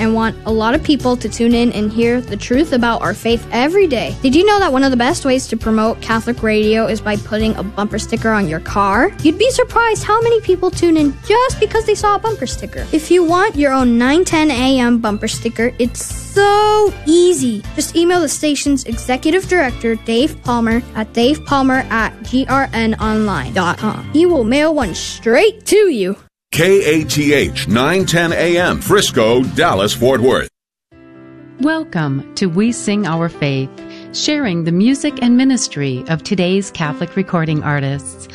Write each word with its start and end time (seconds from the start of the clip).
and 0.00 0.14
want 0.14 0.36
a 0.46 0.50
lot 0.50 0.74
of 0.74 0.82
people 0.82 1.16
to 1.16 1.28
tune 1.28 1.54
in 1.54 1.72
and 1.72 1.92
hear 1.92 2.20
the 2.20 2.36
truth 2.36 2.72
about 2.72 3.02
our 3.02 3.14
faith 3.14 3.46
every 3.52 3.86
day. 3.86 4.16
Did 4.22 4.34
you 4.34 4.44
know 4.44 4.58
that 4.58 4.72
one 4.72 4.82
of 4.82 4.90
the 4.90 4.96
best 4.96 5.24
ways 5.24 5.46
to 5.48 5.56
promote 5.56 6.00
Catholic 6.00 6.42
radio 6.42 6.86
is 6.86 7.00
by 7.00 7.16
putting 7.16 7.54
a 7.56 7.62
bumper 7.62 7.98
sticker 7.98 8.30
on 8.30 8.48
your 8.48 8.60
car? 8.60 9.12
You'd 9.22 9.38
be 9.38 9.50
surprised 9.50 10.02
how 10.02 10.20
many 10.22 10.40
people 10.40 10.70
tune 10.70 10.96
in 10.96 11.14
just 11.26 11.60
because 11.60 11.84
they 11.84 11.94
saw 11.94 12.16
a 12.16 12.18
bumper 12.18 12.46
sticker. 12.46 12.86
If 12.92 13.10
you 13.10 13.24
want 13.24 13.56
your 13.56 13.72
own 13.72 13.98
910 13.98 14.50
AM 14.50 14.98
bumper 14.98 15.28
sticker, 15.28 15.72
it's 15.78 16.04
so 16.04 16.94
easy. 17.06 17.62
Just 17.74 17.96
email 17.96 18.20
the 18.20 18.28
station's 18.28 18.84
executive 18.84 19.48
director, 19.48 19.96
Dave 19.96 20.42
Palmer, 20.42 20.82
at 20.94 21.12
davepalmer 21.12 21.84
at 21.90 22.14
grnonline.com. 22.20 24.12
He 24.12 24.26
will 24.26 24.44
mail 24.44 24.74
one 24.74 24.94
straight 24.94 25.66
to 25.66 25.88
you. 25.90 26.16
KATH 26.52 27.68
910 27.68 28.32
AM, 28.32 28.80
Frisco, 28.80 29.44
Dallas, 29.54 29.94
Fort 29.94 30.20
Worth. 30.20 30.48
Welcome 31.60 32.34
to 32.34 32.46
We 32.46 32.72
Sing 32.72 33.06
Our 33.06 33.28
Faith, 33.28 33.70
sharing 34.12 34.64
the 34.64 34.72
music 34.72 35.22
and 35.22 35.36
ministry 35.36 36.02
of 36.08 36.24
today's 36.24 36.72
Catholic 36.72 37.14
recording 37.14 37.62
artists. 37.62 38.26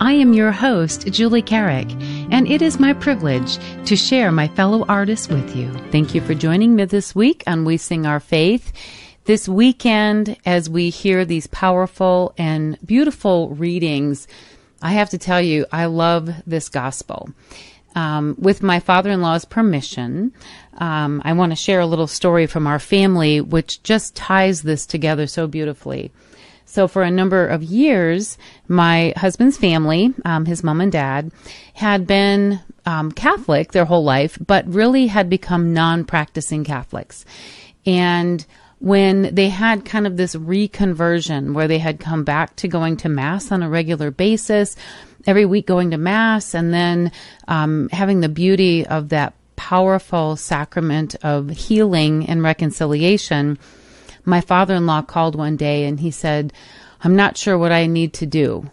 I 0.00 0.12
am 0.12 0.34
your 0.34 0.52
host, 0.52 1.06
Julie 1.06 1.40
Carrick, 1.40 1.90
and 2.30 2.46
it 2.46 2.60
is 2.60 2.78
my 2.78 2.92
privilege 2.92 3.56
to 3.86 3.96
share 3.96 4.30
my 4.30 4.48
fellow 4.48 4.84
artists 4.86 5.28
with 5.28 5.56
you. 5.56 5.72
Thank 5.90 6.14
you 6.14 6.20
for 6.20 6.34
joining 6.34 6.76
me 6.76 6.84
this 6.84 7.14
week 7.14 7.42
on 7.46 7.64
We 7.64 7.78
Sing 7.78 8.04
Our 8.04 8.20
Faith. 8.20 8.70
This 9.24 9.48
weekend, 9.48 10.36
as 10.44 10.68
we 10.68 10.90
hear 10.90 11.24
these 11.24 11.46
powerful 11.46 12.34
and 12.36 12.76
beautiful 12.84 13.50
readings, 13.50 14.26
I 14.82 14.92
have 14.92 15.10
to 15.10 15.18
tell 15.18 15.40
you, 15.40 15.64
I 15.72 15.86
love 15.86 16.28
this 16.46 16.68
gospel. 16.68 17.30
Um, 17.94 18.36
with 18.38 18.62
my 18.62 18.80
father 18.80 19.10
in 19.10 19.20
law's 19.20 19.44
permission, 19.44 20.32
um, 20.78 21.22
I 21.24 21.34
want 21.34 21.52
to 21.52 21.56
share 21.56 21.80
a 21.80 21.86
little 21.86 22.06
story 22.06 22.46
from 22.46 22.66
our 22.66 22.78
family, 22.78 23.40
which 23.40 23.82
just 23.82 24.16
ties 24.16 24.62
this 24.62 24.86
together 24.86 25.26
so 25.26 25.46
beautifully. 25.46 26.10
So, 26.64 26.88
for 26.88 27.02
a 27.02 27.10
number 27.10 27.46
of 27.46 27.62
years, 27.62 28.38
my 28.66 29.12
husband's 29.16 29.58
family, 29.58 30.14
um, 30.24 30.46
his 30.46 30.64
mom 30.64 30.80
and 30.80 30.90
dad, 30.90 31.30
had 31.74 32.06
been 32.06 32.60
um, 32.86 33.12
Catholic 33.12 33.72
their 33.72 33.84
whole 33.84 34.04
life, 34.04 34.38
but 34.44 34.66
really 34.66 35.06
had 35.08 35.28
become 35.28 35.74
non 35.74 36.04
practicing 36.04 36.64
Catholics. 36.64 37.26
And 37.84 38.46
when 38.82 39.32
they 39.32 39.48
had 39.48 39.84
kind 39.84 40.08
of 40.08 40.16
this 40.16 40.34
reconversion 40.34 41.54
where 41.54 41.68
they 41.68 41.78
had 41.78 42.00
come 42.00 42.24
back 42.24 42.56
to 42.56 42.66
going 42.66 42.96
to 42.96 43.08
Mass 43.08 43.52
on 43.52 43.62
a 43.62 43.68
regular 43.68 44.10
basis, 44.10 44.74
every 45.24 45.44
week 45.44 45.68
going 45.68 45.92
to 45.92 45.96
Mass, 45.96 46.52
and 46.52 46.74
then 46.74 47.12
um, 47.46 47.88
having 47.92 48.20
the 48.20 48.28
beauty 48.28 48.84
of 48.84 49.10
that 49.10 49.34
powerful 49.54 50.34
sacrament 50.34 51.14
of 51.22 51.48
healing 51.48 52.28
and 52.28 52.42
reconciliation. 52.42 53.56
My 54.24 54.40
father 54.40 54.74
in 54.74 54.84
law 54.84 55.02
called 55.02 55.36
one 55.36 55.56
day 55.56 55.84
and 55.84 56.00
he 56.00 56.10
said, 56.10 56.52
I'm 57.04 57.14
not 57.14 57.36
sure 57.36 57.56
what 57.56 57.70
I 57.70 57.86
need 57.86 58.12
to 58.14 58.26
do. 58.26 58.68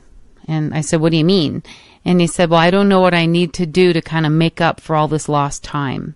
And 0.48 0.73
I 0.73 0.82
said, 0.82 1.02
What 1.02 1.12
do 1.12 1.18
you 1.18 1.26
mean? 1.26 1.62
And 2.04 2.20
he 2.20 2.26
said, 2.26 2.50
Well, 2.50 2.60
I 2.60 2.72
don't 2.72 2.90
know 2.90 3.02
what 3.02 3.14
I 3.14 3.28
need 3.28 3.54
to 3.54 3.68
do 3.68 3.94
to 3.94 4.02
kind 4.02 4.26
of 4.26 4.32
make 4.32 4.60
up 4.60 4.82
for 4.82 4.96
all 4.96 5.08
this 5.08 5.30
lost 5.30 5.64
time. 5.64 6.16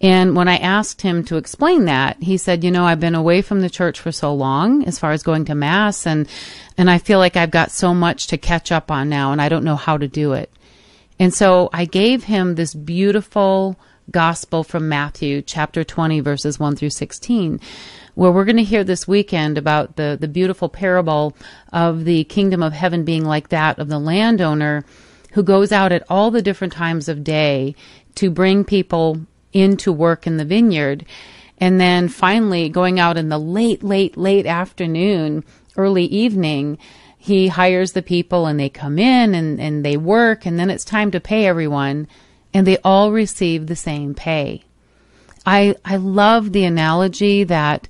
And 0.00 0.36
when 0.36 0.46
I 0.46 0.58
asked 0.58 1.00
him 1.00 1.24
to 1.24 1.36
explain 1.36 1.86
that, 1.86 2.22
he 2.22 2.36
said, 2.36 2.62
you 2.62 2.70
know, 2.70 2.84
I've 2.84 3.00
been 3.00 3.14
away 3.14 3.40
from 3.40 3.60
the 3.60 3.70
church 3.70 3.98
for 3.98 4.12
so 4.12 4.34
long 4.34 4.84
as 4.84 4.98
far 4.98 5.12
as 5.12 5.22
going 5.22 5.46
to 5.46 5.54
mass 5.54 6.06
and, 6.06 6.28
and 6.76 6.90
I 6.90 6.98
feel 6.98 7.18
like 7.18 7.36
I've 7.36 7.50
got 7.50 7.70
so 7.70 7.94
much 7.94 8.26
to 8.28 8.36
catch 8.36 8.70
up 8.70 8.90
on 8.90 9.08
now 9.08 9.32
and 9.32 9.40
I 9.40 9.48
don't 9.48 9.64
know 9.64 9.76
how 9.76 9.96
to 9.96 10.06
do 10.06 10.34
it. 10.34 10.50
And 11.18 11.32
so 11.32 11.70
I 11.72 11.86
gave 11.86 12.24
him 12.24 12.54
this 12.54 12.74
beautiful 12.74 13.78
gospel 14.10 14.64
from 14.64 14.88
Matthew 14.88 15.40
chapter 15.40 15.82
20 15.82 16.20
verses 16.20 16.60
1 16.60 16.76
through 16.76 16.90
16 16.90 17.60
where 18.14 18.32
we're 18.32 18.44
going 18.44 18.56
to 18.56 18.64
hear 18.64 18.84
this 18.84 19.06
weekend 19.08 19.58
about 19.58 19.96
the, 19.96 20.16
the 20.18 20.28
beautiful 20.28 20.68
parable 20.68 21.36
of 21.72 22.04
the 22.04 22.24
kingdom 22.24 22.62
of 22.62 22.72
heaven 22.72 23.04
being 23.04 23.24
like 23.24 23.48
that 23.48 23.78
of 23.78 23.88
the 23.88 23.98
landowner 23.98 24.84
who 25.32 25.42
goes 25.42 25.72
out 25.72 25.92
at 25.92 26.04
all 26.08 26.30
the 26.30 26.40
different 26.40 26.72
times 26.72 27.08
of 27.08 27.24
day 27.24 27.74
to 28.14 28.30
bring 28.30 28.64
people 28.64 29.20
into 29.56 29.92
work 29.92 30.26
in 30.26 30.36
the 30.36 30.44
vineyard. 30.44 31.04
And 31.58 31.80
then 31.80 32.08
finally, 32.08 32.68
going 32.68 33.00
out 33.00 33.16
in 33.16 33.28
the 33.28 33.38
late, 33.38 33.82
late, 33.82 34.16
late 34.16 34.46
afternoon, 34.46 35.44
early 35.76 36.04
evening, 36.04 36.78
he 37.16 37.48
hires 37.48 37.92
the 37.92 38.02
people 38.02 38.46
and 38.46 38.60
they 38.60 38.68
come 38.68 38.98
in 38.98 39.34
and, 39.34 39.60
and 39.60 39.84
they 39.84 39.96
work, 39.96 40.46
and 40.46 40.58
then 40.58 40.70
it's 40.70 40.84
time 40.84 41.10
to 41.10 41.20
pay 41.20 41.46
everyone, 41.46 42.06
and 42.52 42.66
they 42.66 42.78
all 42.84 43.10
receive 43.10 43.66
the 43.66 43.76
same 43.76 44.14
pay. 44.14 44.62
I, 45.44 45.76
I 45.84 45.96
love 45.96 46.52
the 46.52 46.64
analogy 46.64 47.44
that 47.44 47.88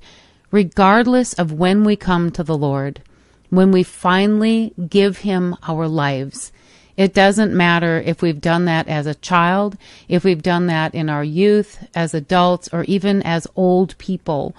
regardless 0.51 1.33
of 1.33 1.51
when 1.51 1.83
we 1.83 1.95
come 1.95 2.31
to 2.31 2.43
the 2.43 2.57
Lord, 2.57 3.01
when 3.49 3.71
we 3.71 3.83
finally 3.83 4.73
give 4.89 5.19
Him 5.19 5.55
our 5.67 5.87
lives, 5.87 6.51
it 6.97 7.13
doesn't 7.13 7.55
matter 7.55 8.01
if 8.03 8.23
we've 8.23 8.41
done 8.41 8.65
that 8.65 8.87
as 8.87 9.05
a 9.05 9.13
child, 9.13 9.77
if 10.09 10.23
we've 10.23 10.41
done 10.41 10.65
that 10.67 10.95
in 10.95 11.09
our 11.09 11.23
youth, 11.23 11.87
as 11.93 12.15
adults, 12.15 12.67
or 12.73 12.83
even 12.85 13.21
as 13.21 13.47
old 13.55 13.95
people. 13.99 14.55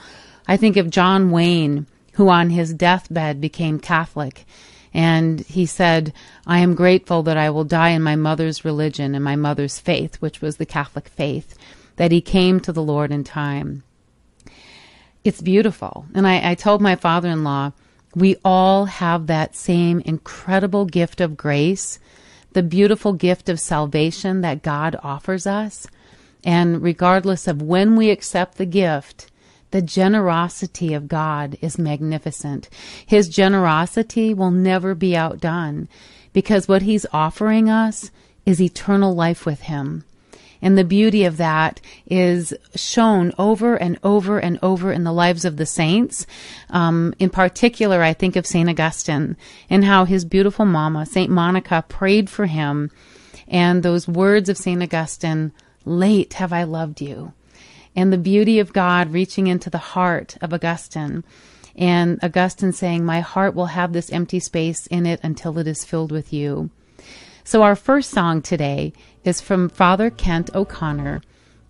I 0.47 0.57
think 0.57 0.77
of 0.77 0.89
John 0.89 1.33
Wayne, 1.33 1.87
who 2.13 2.29
on 2.29 2.51
his 2.51 2.73
deathbed 2.73 3.41
became 3.41 3.81
Catholic. 3.81 4.47
And 4.95 5.41
he 5.41 5.67
said, 5.67 6.13
I 6.47 6.61
am 6.61 6.77
grateful 6.77 7.25
that 7.25 7.37
I 7.37 7.51
will 7.51 7.65
die 7.65 7.91
in 7.91 8.03
my 8.03 8.17
mother's 8.17 8.65
religion 8.65 9.17
and 9.17 9.23
my 9.23 9.37
mother's 9.37 9.81
faith, 9.81 10.17
which 10.17 10.41
was 10.41 10.57
the 10.57 10.67
Catholic 10.67 11.09
faith, 11.09 11.59
that 11.97 12.13
he 12.13 12.21
came 12.21 12.61
to 12.61 12.73
the 12.73 12.83
Lord 12.83 13.11
in 13.11 13.25
time. 13.25 13.83
It's 15.25 15.43
beautiful. 15.43 16.07
And 16.15 16.27
I, 16.27 16.53
I 16.53 16.55
told 16.55 16.81
my 16.81 16.95
father 16.95 17.29
in 17.29 17.43
law, 17.43 17.73
we 18.15 18.37
all 18.45 18.87
have 18.87 19.27
that 19.27 19.55
same 19.55 20.01
incredible 20.01 20.87
gift 20.87 21.21
of 21.21 21.37
grace 21.37 21.99
the 22.53 22.63
beautiful 22.63 23.13
gift 23.13 23.49
of 23.49 23.61
salvation 23.61 24.41
that 24.41 24.63
God 24.63 24.99
offers 25.03 25.47
us. 25.47 25.87
And 26.45 26.83
regardless 26.83 27.47
of 27.47 27.63
when 27.63 27.97
we 27.97 28.11
accept 28.11 28.57
the 28.57 28.67
gift, 28.67 29.31
the 29.71 29.83
generosity 29.83 30.95
of 30.95 31.09
God 31.09 31.59
is 31.61 31.79
magnificent. 31.79 32.69
His 33.05 33.29
generosity 33.29 34.33
will 34.33 34.51
never 34.51 34.95
be 34.95 35.17
outdone 35.17 35.89
because 36.33 36.69
what 36.69 36.83
He's 36.83 37.07
offering 37.13 37.69
us 37.69 38.11
is 38.47 38.63
eternal 38.63 39.15
life 39.15 39.45
with 39.45 39.63
Him. 39.63 40.05
And 40.61 40.77
the 40.77 40.85
beauty 40.85 41.25
of 41.25 41.37
that 41.37 41.81
is 42.07 42.53
shown 42.75 43.33
over 43.39 43.77
and 43.77 43.99
over 44.03 44.39
and 44.39 44.59
over 44.63 44.91
in 44.91 45.05
the 45.05 45.13
lives 45.13 45.45
of 45.45 45.57
the 45.57 45.67
saints. 45.67 46.27
Um, 46.71 47.15
in 47.19 47.31
particular, 47.31 48.03
I 48.03 48.13
think 48.13 48.37
of 48.37 48.47
St. 48.47 48.69
Augustine 48.69 49.37
and 49.71 49.85
how 49.85 50.05
his 50.05 50.25
beautiful 50.25 50.65
mama, 50.65 51.07
St. 51.07 51.31
Monica, 51.31 51.85
prayed 51.89 52.29
for 52.29 52.47
him. 52.47 52.91
And 53.47 53.83
those 53.83 54.09
words 54.09 54.49
of 54.49 54.59
St. 54.59 54.83
Augustine, 54.83 55.53
late 55.85 56.35
have 56.35 56.53
I 56.53 56.65
loved 56.65 57.01
you. 57.01 57.33
And 57.97 58.13
the 58.13 58.19
beauty 58.19 58.59
of 58.59 58.73
God 58.73 59.13
reaching 59.13 59.47
into 59.47 59.71
the 59.71 59.79
heart 59.79 60.37
of 60.41 60.53
Augustine. 60.53 61.25
And 61.75 62.19
Augustine 62.23 62.73
saying, 62.73 63.05
My 63.05 63.21
heart 63.21 63.55
will 63.55 63.67
have 63.67 63.93
this 63.93 64.13
empty 64.13 64.41
space 64.41 64.87
in 64.89 65.07
it 65.07 65.21
until 65.23 65.59
it 65.59 65.67
is 65.67 65.85
filled 65.85 66.13
with 66.13 66.33
you. 66.33 66.71
So, 67.45 67.63
our 67.63 67.77
first 67.77 68.11
song 68.11 68.43
today 68.43 68.93
is 69.29 69.41
from 69.43 69.69
Father 69.69 70.11
Kent 70.11 70.49
O'Connor, 70.55 71.21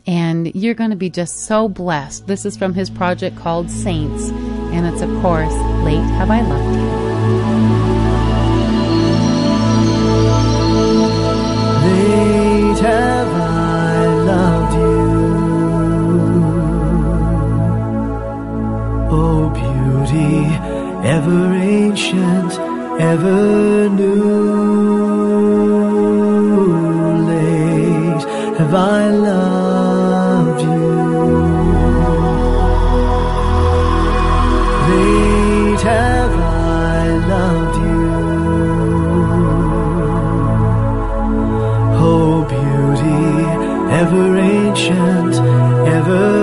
and 0.06 0.54
you're 0.54 0.74
going 0.74 0.90
to 0.90 0.96
be 0.96 1.10
just 1.10 1.44
so 1.44 1.68
blessed. 1.68 2.28
This 2.28 2.46
is 2.46 2.56
from 2.56 2.72
his 2.72 2.88
project 2.88 3.36
called 3.36 3.68
Saints, 3.68 4.30
and 4.72 4.86
it's, 4.86 5.02
of 5.02 5.10
course, 5.20 5.52
Late 5.82 5.98
Have 5.98 6.30
I 6.30 6.40
Loved 6.40 6.76
You. 6.76 6.88
Late 11.84 12.78
have 12.78 13.28
I 13.28 14.06
loved 14.30 14.74
you, 14.74 14.88
oh 19.10 19.50
beauty, 19.50 20.46
ever 21.08 21.54
ancient, 21.54 22.52
ever 23.00 23.88
new 23.88 25.87
have 28.70 28.74
I 28.74 29.10
loved 29.10 30.60
you? 30.60 30.88
Late 34.90 35.80
have 35.80 36.34
I 36.34 37.08
loved 37.32 37.76
you. 37.86 38.08
Oh, 41.96 42.44
beauty, 42.52 43.24
ever 44.00 44.36
ancient, 44.36 45.34
ever 45.88 46.37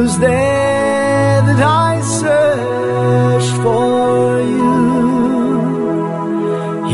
was 0.00 0.18
there 0.18 1.42
that 1.48 1.60
I 1.86 2.00
searched 2.22 3.54
for 3.64 4.40
you. 4.56 4.78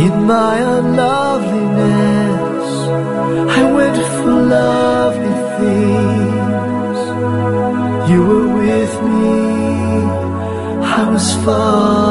In 0.06 0.14
my 0.34 0.56
unloveliness, 0.76 2.68
I 3.58 3.62
went 3.76 3.98
for 4.16 4.34
lovely 4.58 5.36
things. 5.58 6.98
You 8.10 8.20
were 8.30 8.48
with 8.62 8.94
me, 9.12 9.38
I 10.98 11.00
was 11.12 11.26
far 11.44 12.05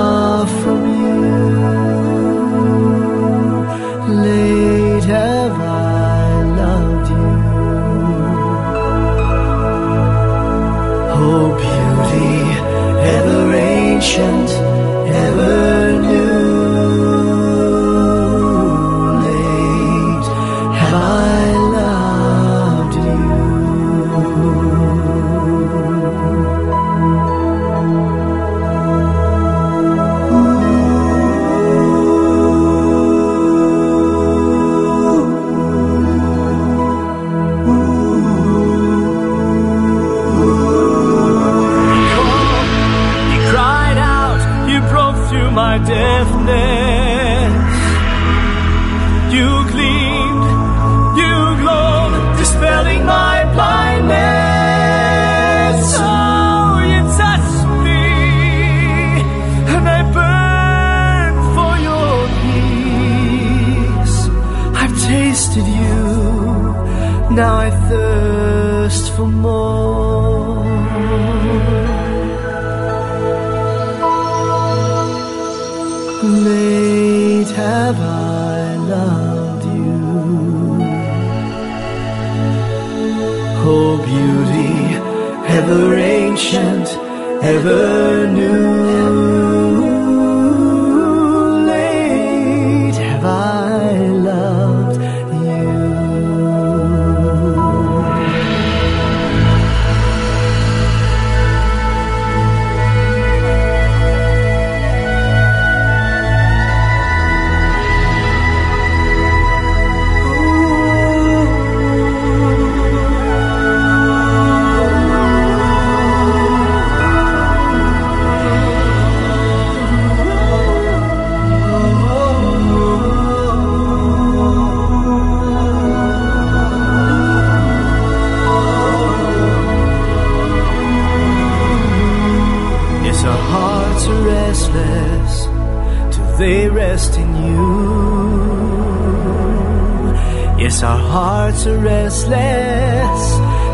Yes, 140.66 140.82
our 140.82 140.98
hearts 140.98 141.68
are 141.68 141.78
restless 141.78 143.24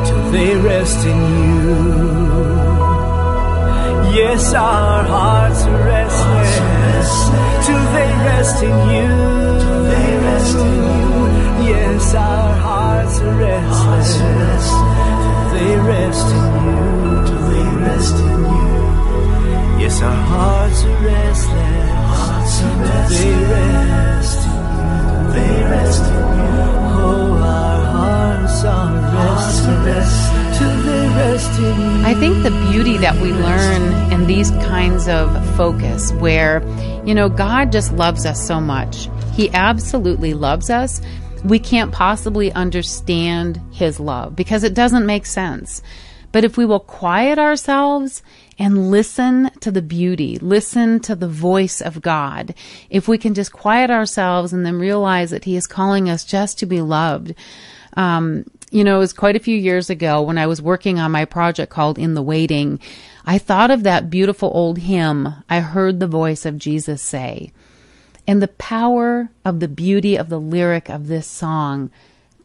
till 0.07 0.31
they 0.33 0.57
rest 0.57 1.05
in 1.05 1.19
you. 1.39 1.71
Yes, 4.19 4.53
our 4.53 5.03
hearts 5.03 5.61
are 5.71 5.83
restless 5.85 7.11
till 7.65 7.83
they 7.95 8.11
rest 8.27 8.61
in 8.61 8.75
you. 8.91 9.11
Yes, 11.71 12.13
our 12.13 12.53
hearts 12.67 13.21
are 13.21 13.35
restless 13.39 14.67
till 15.23 15.45
they 15.55 15.73
rest 15.93 16.27
in 16.39 16.45
you. 16.65 16.79
Till 17.27 17.43
they 17.51 17.67
rest 17.87 18.15
in 18.15 18.39
you. 18.57 18.75
Yes, 19.79 20.01
our 20.01 20.21
hearts 20.33 20.83
are 20.83 20.99
restless. 21.05 22.61
Restless. 22.81 23.23
They 23.23 23.31
rest 23.53 24.40
rest 25.39 26.03
in 26.03 26.09
you. 26.09 26.61
Oh, 27.03 27.33
our 27.43 27.85
hearts 27.85 28.63
are 28.63 28.93
restless 29.15 30.57
till 30.57 30.81
they 30.83 31.07
rest 31.15 31.59
in 31.59 31.79
you. 31.79 32.05
I 32.05 32.13
think 32.15 32.43
the 32.43 32.51
beauty 32.71 32.97
that 32.97 33.15
we 33.21 33.31
learn 33.31 34.11
in 34.11 34.27
these 34.27 34.51
kinds 34.51 35.07
of 35.07 35.33
focus, 35.55 36.11
where, 36.13 36.61
you 37.05 37.15
know, 37.15 37.29
God 37.29 37.71
just 37.71 37.93
loves 37.93 38.25
us 38.25 38.45
so 38.45 38.59
much. 38.59 39.09
He 39.33 39.49
absolutely 39.51 40.33
loves 40.33 40.69
us. 40.69 41.01
We 41.43 41.57
can't 41.59 41.91
possibly 41.91 42.51
understand 42.51 43.59
His 43.71 43.99
love 43.99 44.35
because 44.35 44.63
it 44.63 44.73
doesn't 44.73 45.05
make 45.05 45.25
sense. 45.25 45.81
But 46.31 46.43
if 46.43 46.57
we 46.57 46.65
will 46.65 46.79
quiet 46.79 47.37
ourselves 47.37 48.23
and 48.57 48.89
listen 48.89 49.51
to 49.59 49.71
the 49.71 49.81
beauty, 49.81 50.37
listen 50.39 50.99
to 51.01 51.15
the 51.15 51.27
voice 51.27 51.81
of 51.81 52.01
God, 52.01 52.53
if 52.89 53.07
we 53.07 53.17
can 53.17 53.33
just 53.33 53.51
quiet 53.51 53.89
ourselves 53.89 54.53
and 54.53 54.65
then 54.65 54.79
realize 54.79 55.31
that 55.31 55.45
He 55.45 55.55
is 55.55 55.67
calling 55.67 56.09
us 56.09 56.23
just 56.23 56.59
to 56.59 56.65
be 56.65 56.81
loved, 56.81 57.33
um, 57.97 58.45
you 58.71 58.85
know, 58.85 58.95
it 58.95 58.99
was 58.99 59.13
quite 59.13 59.35
a 59.35 59.39
few 59.39 59.57
years 59.57 59.89
ago 59.89 60.21
when 60.21 60.37
I 60.37 60.47
was 60.47 60.61
working 60.61 60.97
on 60.97 61.11
my 61.11 61.25
project 61.25 61.71
called 61.71 61.99
In 61.99 62.13
the 62.13 62.21
Waiting. 62.21 62.79
I 63.25 63.37
thought 63.37 63.69
of 63.69 63.83
that 63.83 64.09
beautiful 64.09 64.49
old 64.53 64.79
hymn, 64.79 65.33
I 65.49 65.59
heard 65.59 65.99
the 65.99 66.07
voice 66.07 66.45
of 66.45 66.57
Jesus 66.57 67.01
say. 67.01 67.51
And 68.25 68.41
the 68.41 68.47
power 68.47 69.29
of 69.43 69.59
the 69.59 69.67
beauty 69.67 70.15
of 70.15 70.29
the 70.29 70.39
lyric 70.39 70.89
of 70.89 71.07
this 71.07 71.27
song 71.27 71.91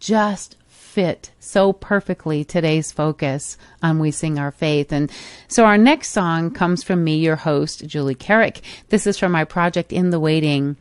just 0.00 0.56
fit 0.96 1.30
so 1.38 1.74
perfectly 1.74 2.42
today's 2.42 2.90
focus 2.90 3.58
on 3.82 3.98
We 3.98 4.10
Sing 4.10 4.38
Our 4.38 4.50
Faith. 4.50 4.92
And 4.92 5.12
so 5.46 5.66
our 5.66 5.76
next 5.76 6.08
song 6.08 6.50
comes 6.50 6.82
from 6.82 7.04
me, 7.04 7.18
your 7.18 7.36
host, 7.36 7.86
Julie 7.86 8.14
Carrick. 8.14 8.62
This 8.88 9.06
is 9.06 9.18
from 9.18 9.30
my 9.30 9.44
project 9.44 9.92
In 9.92 10.08
the 10.08 10.18
Waiting, 10.18 10.78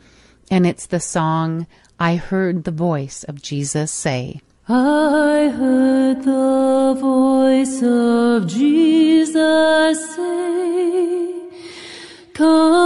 and 0.49 0.65
it's 0.65 0.85
the 0.85 1.01
song 1.01 1.67
I 1.99 2.15
Heard 2.15 2.63
the 2.63 2.71
Voice 2.71 3.25
of 3.25 3.41
Jesus 3.41 3.91
Say. 3.91 4.39
I 4.69 5.53
heard 5.53 6.23
the 6.23 6.95
voice 6.97 7.83
of 7.83 8.47
Jesus 8.47 10.15
say, 10.15 11.33
Come 12.33 12.84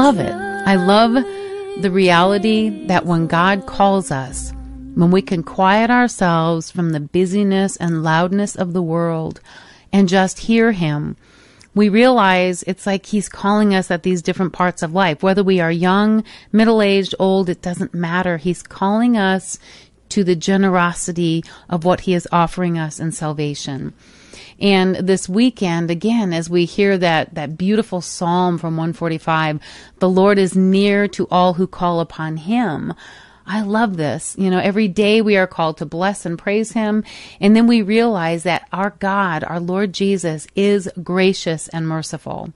love 0.00 0.18
it. 0.18 0.32
I 0.32 0.76
love 0.76 1.12
the 1.82 1.90
reality 1.90 2.86
that 2.86 3.04
when 3.04 3.26
God 3.26 3.66
calls 3.66 4.10
us, 4.10 4.50
when 4.94 5.10
we 5.10 5.20
can 5.20 5.42
quiet 5.42 5.90
ourselves 5.90 6.70
from 6.70 6.90
the 6.90 7.00
busyness 7.00 7.76
and 7.76 8.02
loudness 8.02 8.56
of 8.56 8.72
the 8.72 8.80
world 8.80 9.42
and 9.92 10.08
just 10.08 10.38
hear 10.38 10.72
Him, 10.72 11.18
we 11.74 11.90
realize 11.90 12.62
it's 12.62 12.86
like 12.86 13.04
He's 13.04 13.28
calling 13.28 13.74
us 13.74 13.90
at 13.90 14.02
these 14.02 14.22
different 14.22 14.54
parts 14.54 14.82
of 14.82 14.94
life. 14.94 15.22
Whether 15.22 15.44
we 15.44 15.60
are 15.60 15.70
young, 15.70 16.24
middle 16.50 16.80
aged, 16.80 17.14
old, 17.18 17.50
it 17.50 17.60
doesn't 17.60 17.92
matter. 17.92 18.38
He's 18.38 18.62
calling 18.62 19.18
us 19.18 19.58
to 20.08 20.24
the 20.24 20.34
generosity 20.34 21.44
of 21.68 21.84
what 21.84 22.00
He 22.00 22.14
is 22.14 22.26
offering 22.32 22.78
us 22.78 22.98
in 22.98 23.12
salvation. 23.12 23.92
And 24.60 24.96
this 24.96 25.28
weekend, 25.28 25.90
again, 25.90 26.32
as 26.32 26.50
we 26.50 26.64
hear 26.64 26.98
that, 26.98 27.34
that 27.34 27.56
beautiful 27.56 28.00
psalm 28.00 28.58
from 28.58 28.76
145, 28.76 29.60
the 29.98 30.08
Lord 30.08 30.38
is 30.38 30.54
near 30.54 31.08
to 31.08 31.26
all 31.30 31.54
who 31.54 31.66
call 31.66 32.00
upon 32.00 32.36
him. 32.36 32.92
I 33.46 33.62
love 33.62 33.96
this. 33.96 34.36
You 34.38 34.50
know, 34.50 34.58
every 34.58 34.86
day 34.86 35.22
we 35.22 35.36
are 35.36 35.46
called 35.46 35.78
to 35.78 35.86
bless 35.86 36.26
and 36.26 36.38
praise 36.38 36.72
him. 36.72 37.04
And 37.40 37.56
then 37.56 37.66
we 37.66 37.82
realize 37.82 38.42
that 38.42 38.68
our 38.72 38.90
God, 38.98 39.42
our 39.44 39.60
Lord 39.60 39.92
Jesus, 39.92 40.46
is 40.54 40.90
gracious 41.02 41.68
and 41.68 41.88
merciful 41.88 42.52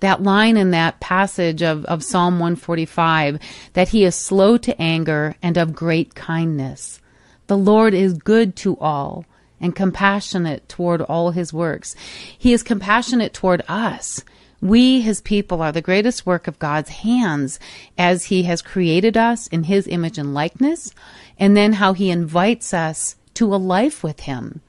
that 0.00 0.22
line 0.22 0.56
in 0.56 0.70
that 0.72 0.98
passage 0.98 1.62
of, 1.62 1.84
of 1.84 2.02
Psalm 2.02 2.34
145 2.38 3.38
that 3.74 3.90
he 3.90 4.04
is 4.04 4.14
slow 4.14 4.56
to 4.56 4.80
anger 4.80 5.36
and 5.42 5.56
of 5.56 5.74
great 5.74 6.14
kindness. 6.14 7.00
The 7.46 7.58
Lord 7.58 7.94
is 7.94 8.14
good 8.14 8.56
to 8.56 8.78
all 8.78 9.24
and 9.60 9.76
compassionate 9.76 10.68
toward 10.68 11.02
all 11.02 11.30
his 11.30 11.52
works. 11.52 11.94
He 12.36 12.52
is 12.52 12.62
compassionate 12.62 13.34
toward 13.34 13.62
us. 13.68 14.24
We, 14.62 15.00
his 15.00 15.20
people, 15.20 15.62
are 15.62 15.72
the 15.72 15.80
greatest 15.80 16.26
work 16.26 16.46
of 16.46 16.58
God's 16.58 16.90
hands 16.90 17.58
as 17.96 18.26
he 18.26 18.42
has 18.44 18.62
created 18.62 19.16
us 19.16 19.46
in 19.46 19.64
his 19.64 19.86
image 19.86 20.18
and 20.18 20.34
likeness, 20.34 20.94
and 21.38 21.56
then 21.56 21.74
how 21.74 21.94
he 21.94 22.10
invites 22.10 22.74
us 22.74 23.16
to 23.34 23.54
a 23.54 23.56
life 23.56 24.02
with 24.02 24.20
him. 24.20 24.60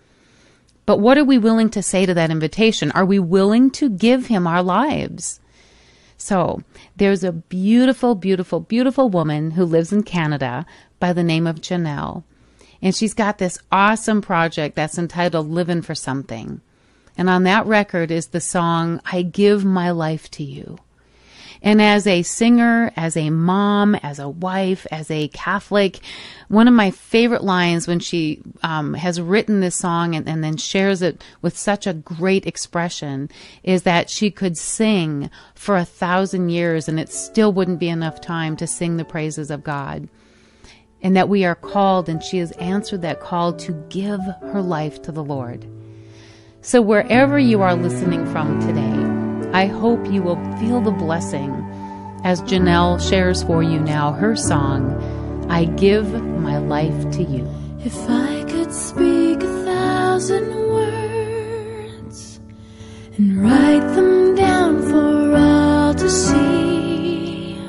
But 0.85 0.97
what 0.99 1.17
are 1.17 1.25
we 1.25 1.37
willing 1.37 1.69
to 1.71 1.83
say 1.83 2.05
to 2.05 2.13
that 2.13 2.31
invitation? 2.31 2.91
Are 2.91 3.05
we 3.05 3.19
willing 3.19 3.69
to 3.71 3.89
give 3.89 4.27
him 4.27 4.47
our 4.47 4.63
lives? 4.63 5.39
So, 6.17 6.61
there's 6.95 7.23
a 7.23 7.31
beautiful, 7.31 8.15
beautiful, 8.15 8.59
beautiful 8.59 9.09
woman 9.09 9.51
who 9.51 9.65
lives 9.65 9.91
in 9.91 10.03
Canada 10.03 10.65
by 10.99 11.13
the 11.13 11.23
name 11.23 11.47
of 11.47 11.61
Janelle. 11.61 12.23
And 12.81 12.95
she's 12.95 13.13
got 13.13 13.37
this 13.37 13.59
awesome 13.71 14.21
project 14.21 14.75
that's 14.75 14.97
entitled 14.97 15.49
Living 15.49 15.81
for 15.81 15.95
Something. 15.95 16.61
And 17.17 17.29
on 17.29 17.43
that 17.43 17.65
record 17.65 18.09
is 18.09 18.27
the 18.27 18.41
song, 18.41 19.01
I 19.05 19.21
Give 19.21 19.63
My 19.63 19.91
Life 19.91 20.31
to 20.31 20.43
You. 20.43 20.79
And 21.63 21.79
as 21.79 22.07
a 22.07 22.23
singer, 22.23 22.91
as 22.95 23.15
a 23.15 23.29
mom, 23.29 23.93
as 23.95 24.17
a 24.17 24.27
wife, 24.27 24.87
as 24.89 25.11
a 25.11 25.27
Catholic, 25.27 25.99
one 26.47 26.67
of 26.67 26.73
my 26.73 26.89
favorite 26.89 27.43
lines 27.43 27.87
when 27.87 27.99
she 27.99 28.41
um, 28.63 28.95
has 28.95 29.21
written 29.21 29.59
this 29.59 29.75
song 29.75 30.15
and, 30.15 30.27
and 30.27 30.43
then 30.43 30.57
shares 30.57 31.03
it 31.03 31.23
with 31.43 31.55
such 31.55 31.85
a 31.85 31.93
great 31.93 32.47
expression 32.47 33.29
is 33.61 33.83
that 33.83 34.09
she 34.09 34.31
could 34.31 34.57
sing 34.57 35.29
for 35.53 35.77
a 35.77 35.85
thousand 35.85 36.49
years 36.49 36.89
and 36.89 36.99
it 36.99 37.09
still 37.09 37.53
wouldn't 37.53 37.79
be 37.79 37.89
enough 37.89 38.19
time 38.19 38.55
to 38.57 38.65
sing 38.65 38.97
the 38.97 39.05
praises 39.05 39.51
of 39.51 39.63
God. 39.63 40.09
And 41.03 41.15
that 41.15 41.29
we 41.29 41.45
are 41.45 41.55
called, 41.55 42.09
and 42.09 42.23
she 42.23 42.37
has 42.37 42.51
answered 42.53 43.01
that 43.01 43.19
call 43.19 43.53
to 43.53 43.71
give 43.89 44.19
her 44.41 44.61
life 44.61 45.01
to 45.03 45.11
the 45.11 45.23
Lord. 45.23 45.65
So, 46.61 46.81
wherever 46.81 47.39
you 47.39 47.61
are 47.61 47.75
listening 47.75 48.25
from 48.27 48.59
today, 48.59 49.49
I 49.51 49.65
hope 49.65 50.05
you 50.11 50.21
will 50.21 50.37
feel 50.57 50.79
the 50.79 50.91
blessing 50.91 51.51
as 52.23 52.41
Janelle 52.43 53.01
shares 53.01 53.41
for 53.43 53.63
you 53.63 53.79
now 53.79 54.11
her 54.11 54.35
song, 54.35 55.47
I 55.49 55.65
Give 55.65 56.07
My 56.39 56.59
Life 56.59 57.09
to 57.11 57.23
You. 57.23 57.49
If 57.83 57.97
I 58.07 58.43
could 58.43 58.71
speak 58.71 59.41
a 59.41 59.63
thousand 59.65 60.53
words 60.71 62.39
and 63.17 63.41
write 63.43 63.95
them 63.95 64.35
down 64.35 64.83
for 64.83 65.35
all 65.35 65.95
to 65.95 66.09
see, 66.09 67.59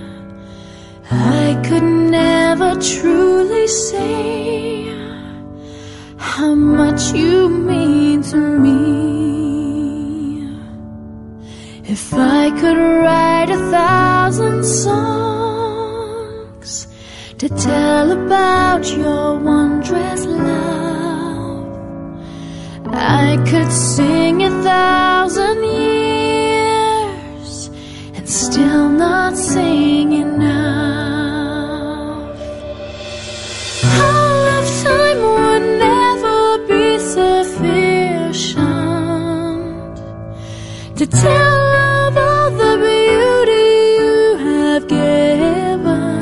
I 1.11 1.61
could 1.65 1.83
never 1.83 2.42
truly 2.81 3.67
say 3.67 4.85
how 6.17 6.55
much 6.55 7.13
you 7.13 7.49
mean 7.49 8.23
to 8.23 8.37
me. 8.37 8.83
If 11.85 12.15
I 12.15 12.51
could 12.61 12.77
write 12.77 13.51
a 13.51 13.59
thousand 13.71 14.65
songs 14.65 15.67
to 17.39 17.49
tell 17.49 18.13
about 18.13 18.97
your 18.97 19.39
wondrous 19.39 20.25
love, 20.25 21.67
I 22.95 23.37
could 23.49 23.71
sing 23.71 24.43
a 24.45 24.51
thousand 24.63 25.65
years 25.65 27.71
and 28.15 28.29
still 28.29 28.89
not 28.89 29.37
sing 29.37 30.13
enough. 30.13 30.42
Tell 41.21 41.63
of 42.09 42.17
all 42.17 42.51
the 42.51 42.75
beauty 42.89 43.69
you 44.01 44.17
have 44.49 44.85
given. 44.89 46.13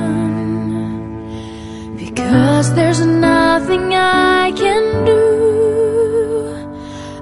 Because 1.96 2.74
there's 2.74 3.00
nothing 3.04 3.94
I 3.94 4.52
can 4.62 5.04
do. 5.04 5.22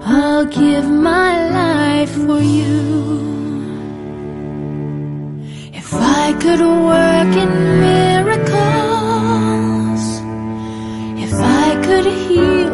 I'll 0.04 0.46
give 0.46 0.88
my 0.88 1.32
life 1.60 2.10
for 2.26 2.40
you. 2.40 2.78
If 5.80 5.88
I 5.92 6.32
could 6.42 6.60
work 6.60 7.32
in 7.44 7.52
miracles, 7.88 8.44
if 11.24 11.32
I 11.34 11.68
could 11.86 12.06
heal 12.06 12.67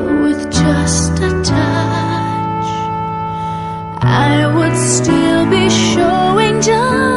I 4.17 4.47
would 4.57 4.77
still 4.77 5.45
be 5.51 5.69
showing 5.69 6.63
just 6.63 7.14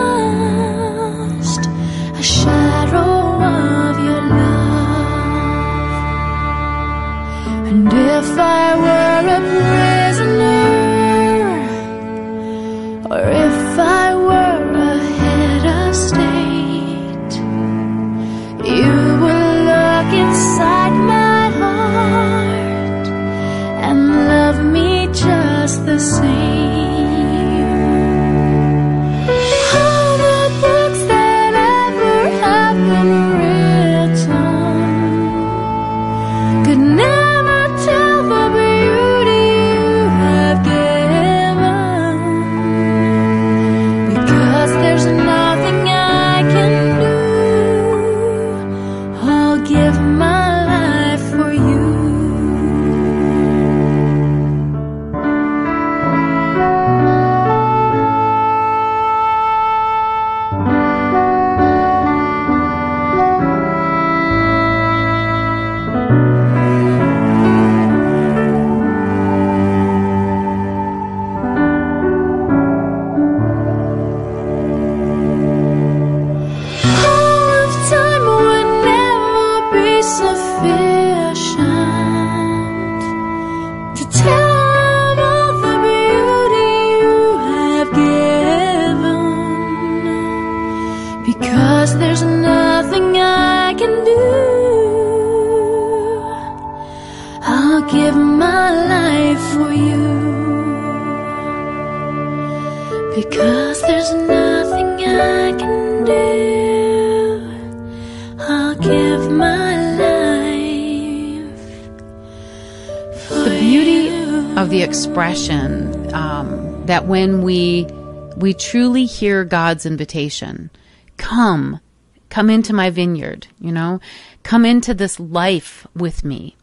we 118.48 118.54
truly 118.54 119.04
hear 119.04 119.44
God's 119.44 119.86
invitation, 119.86 120.70
come, 121.18 121.82
come 122.30 122.50
into 122.50 122.72
my 122.72 122.90
vineyard, 122.90 123.46
you 123.60 123.74
know, 123.74 124.00
come 124.44 124.64
into 124.64 124.94
this 124.94 125.20
life 125.20 125.86
with 125.94 126.24
me. 126.24 126.56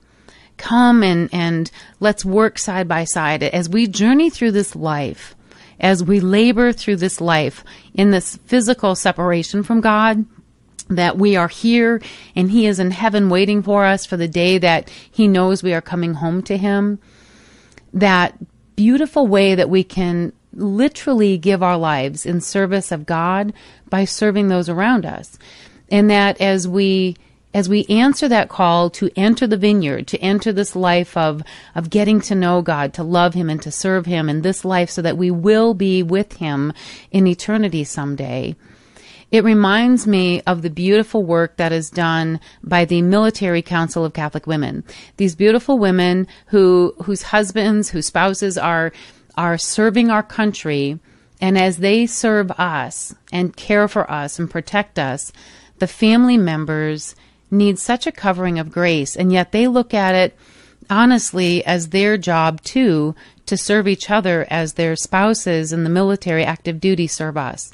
Come 0.56 1.02
and, 1.02 1.28
and 1.30 1.70
let's 2.00 2.24
work 2.24 2.58
side 2.58 2.88
by 2.88 3.04
side 3.04 3.42
as 3.42 3.68
we 3.68 3.86
journey 3.86 4.30
through 4.30 4.52
this 4.52 4.74
life, 4.74 5.34
as 5.78 6.02
we 6.02 6.20
labor 6.20 6.72
through 6.72 6.96
this 6.96 7.20
life 7.20 7.62
in 7.92 8.12
this 8.12 8.38
physical 8.46 8.94
separation 8.94 9.62
from 9.62 9.82
God, 9.82 10.24
that 10.88 11.18
we 11.18 11.36
are 11.36 11.48
here 11.48 12.00
and 12.34 12.50
He 12.50 12.66
is 12.66 12.78
in 12.78 12.92
heaven 12.92 13.28
waiting 13.28 13.62
for 13.62 13.84
us 13.84 14.06
for 14.06 14.16
the 14.16 14.26
day 14.26 14.56
that 14.56 14.88
He 15.10 15.28
knows 15.28 15.62
we 15.62 15.74
are 15.74 15.82
coming 15.82 16.14
home 16.14 16.40
to 16.44 16.56
Him. 16.56 16.98
That 17.92 18.38
beautiful 18.74 19.26
way 19.26 19.54
that 19.54 19.68
we 19.68 19.84
can 19.84 20.32
literally 20.54 21.38
give 21.38 21.62
our 21.62 21.76
lives 21.76 22.24
in 22.26 22.40
service 22.40 22.92
of 22.92 23.06
God 23.06 23.52
by 23.88 24.04
serving 24.04 24.48
those 24.48 24.68
around 24.68 25.06
us. 25.06 25.38
And 25.90 26.10
that 26.10 26.40
as 26.40 26.66
we 26.66 27.16
as 27.54 27.68
we 27.68 27.86
answer 27.86 28.28
that 28.28 28.48
call 28.48 28.90
to 28.90 29.08
enter 29.14 29.46
the 29.46 29.56
vineyard, 29.56 30.08
to 30.08 30.18
enter 30.18 30.52
this 30.52 30.74
life 30.74 31.16
of, 31.16 31.40
of 31.76 31.88
getting 31.88 32.20
to 32.20 32.34
know 32.34 32.60
God, 32.60 32.92
to 32.94 33.04
love 33.04 33.34
Him 33.34 33.48
and 33.48 33.62
to 33.62 33.70
serve 33.70 34.06
Him 34.06 34.28
in 34.28 34.42
this 34.42 34.64
life 34.64 34.90
so 34.90 35.00
that 35.02 35.16
we 35.16 35.30
will 35.30 35.72
be 35.72 36.02
with 36.02 36.34
Him 36.34 36.72
in 37.12 37.28
eternity 37.28 37.84
someday. 37.84 38.56
It 39.30 39.44
reminds 39.44 40.06
me 40.06 40.42
of 40.42 40.62
the 40.62 40.70
beautiful 40.70 41.24
work 41.24 41.56
that 41.56 41.72
is 41.72 41.90
done 41.90 42.40
by 42.62 42.84
the 42.84 43.02
Military 43.02 43.62
Council 43.62 44.04
of 44.04 44.12
Catholic 44.12 44.46
Women. 44.46 44.84
These 45.16 45.34
beautiful 45.34 45.78
women 45.78 46.26
who, 46.46 46.94
whose 47.04 47.22
husbands, 47.22 47.90
whose 47.90 48.06
spouses 48.06 48.58
are, 48.58 48.92
are 49.36 49.58
serving 49.58 50.10
our 50.10 50.22
country. 50.22 50.98
And 51.40 51.58
as 51.58 51.78
they 51.78 52.06
serve 52.06 52.50
us 52.52 53.14
and 53.32 53.56
care 53.56 53.88
for 53.88 54.10
us 54.10 54.38
and 54.38 54.50
protect 54.50 54.98
us, 54.98 55.32
the 55.78 55.86
family 55.86 56.36
members 56.36 57.14
need 57.50 57.78
such 57.78 58.06
a 58.06 58.12
covering 58.12 58.58
of 58.58 58.72
grace. 58.72 59.16
And 59.16 59.32
yet 59.32 59.52
they 59.52 59.68
look 59.68 59.94
at 59.94 60.14
it 60.14 60.36
honestly 60.90 61.64
as 61.64 61.88
their 61.88 62.16
job 62.16 62.62
too 62.62 63.14
to 63.46 63.56
serve 63.56 63.88
each 63.88 64.10
other 64.10 64.46
as 64.50 64.74
their 64.74 64.96
spouses 64.96 65.72
in 65.72 65.84
the 65.84 65.90
military 65.90 66.44
active 66.44 66.80
duty 66.80 67.06
serve 67.06 67.36
us. 67.36 67.72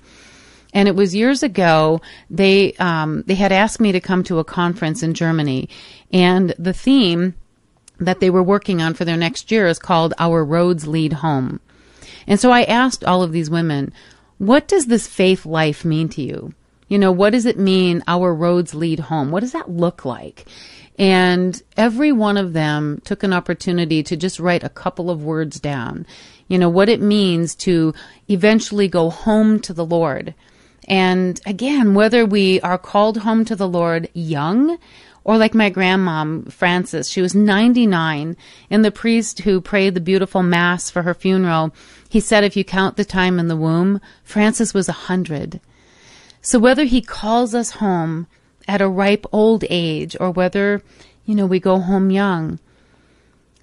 And 0.72 0.86
it 0.88 0.94
was 0.94 1.14
years 1.14 1.42
ago 1.42 2.00
they 2.28 2.74
um, 2.74 3.24
they 3.26 3.34
had 3.34 3.52
asked 3.52 3.80
me 3.80 3.92
to 3.92 4.00
come 4.00 4.22
to 4.24 4.38
a 4.38 4.44
conference 4.44 5.02
in 5.02 5.14
Germany, 5.14 5.68
and 6.12 6.54
the 6.58 6.72
theme 6.72 7.34
that 8.00 8.20
they 8.20 8.30
were 8.30 8.42
working 8.42 8.80
on 8.82 8.94
for 8.94 9.04
their 9.04 9.16
next 9.16 9.50
year 9.50 9.66
is 9.66 9.78
called 9.78 10.14
"Our 10.18 10.44
Roads 10.44 10.86
Lead 10.86 11.14
Home." 11.14 11.60
And 12.26 12.40
so 12.40 12.50
I 12.50 12.62
asked 12.62 13.04
all 13.04 13.22
of 13.22 13.32
these 13.32 13.50
women, 13.50 13.92
"What 14.38 14.66
does 14.66 14.86
this 14.86 15.06
faith 15.06 15.44
life 15.44 15.84
mean 15.84 16.08
to 16.10 16.22
you? 16.22 16.54
You 16.88 16.98
know, 16.98 17.12
what 17.12 17.30
does 17.30 17.46
it 17.46 17.58
mean? 17.58 18.02
Our 18.08 18.34
roads 18.34 18.74
lead 18.74 19.00
home. 19.00 19.30
What 19.30 19.40
does 19.40 19.52
that 19.52 19.70
look 19.70 20.04
like?" 20.04 20.46
And 20.98 21.62
every 21.76 22.12
one 22.12 22.36
of 22.36 22.52
them 22.52 23.00
took 23.04 23.22
an 23.22 23.32
opportunity 23.32 24.02
to 24.02 24.16
just 24.16 24.40
write 24.40 24.64
a 24.64 24.68
couple 24.68 25.08
of 25.10 25.24
words 25.24 25.60
down. 25.60 26.04
You 26.48 26.58
know, 26.58 26.68
what 26.68 26.88
it 26.88 27.00
means 27.00 27.54
to 27.56 27.94
eventually 28.28 28.88
go 28.88 29.08
home 29.08 29.60
to 29.60 29.72
the 29.72 29.84
Lord. 29.84 30.34
And 30.88 31.40
again, 31.46 31.94
whether 31.94 32.26
we 32.26 32.60
are 32.62 32.76
called 32.76 33.18
home 33.18 33.44
to 33.44 33.56
the 33.56 33.68
Lord 33.68 34.08
young 34.12 34.78
or 35.24 35.36
like 35.36 35.54
my 35.54 35.70
grandmom, 35.70 36.50
Frances, 36.52 37.10
she 37.10 37.20
was 37.20 37.34
99, 37.34 38.36
and 38.70 38.84
the 38.84 38.90
priest 38.90 39.40
who 39.40 39.60
prayed 39.60 39.94
the 39.94 40.00
beautiful 40.00 40.42
mass 40.42 40.90
for 40.90 41.02
her 41.02 41.14
funeral, 41.14 41.74
he 42.08 42.20
said 42.20 42.42
if 42.42 42.56
you 42.56 42.64
count 42.64 42.96
the 42.96 43.04
time 43.04 43.38
in 43.38 43.48
the 43.48 43.56
womb, 43.56 44.00
Frances 44.24 44.72
was 44.72 44.88
a 44.88 44.92
100. 44.92 45.60
So 46.42 46.58
whether 46.58 46.84
he 46.84 47.02
calls 47.02 47.54
us 47.54 47.72
home 47.72 48.26
at 48.66 48.80
a 48.80 48.88
ripe 48.88 49.26
old 49.30 49.64
age 49.68 50.16
or 50.18 50.30
whether, 50.30 50.82
you 51.24 51.34
know, 51.34 51.46
we 51.46 51.60
go 51.60 51.78
home 51.78 52.10
young, 52.10 52.58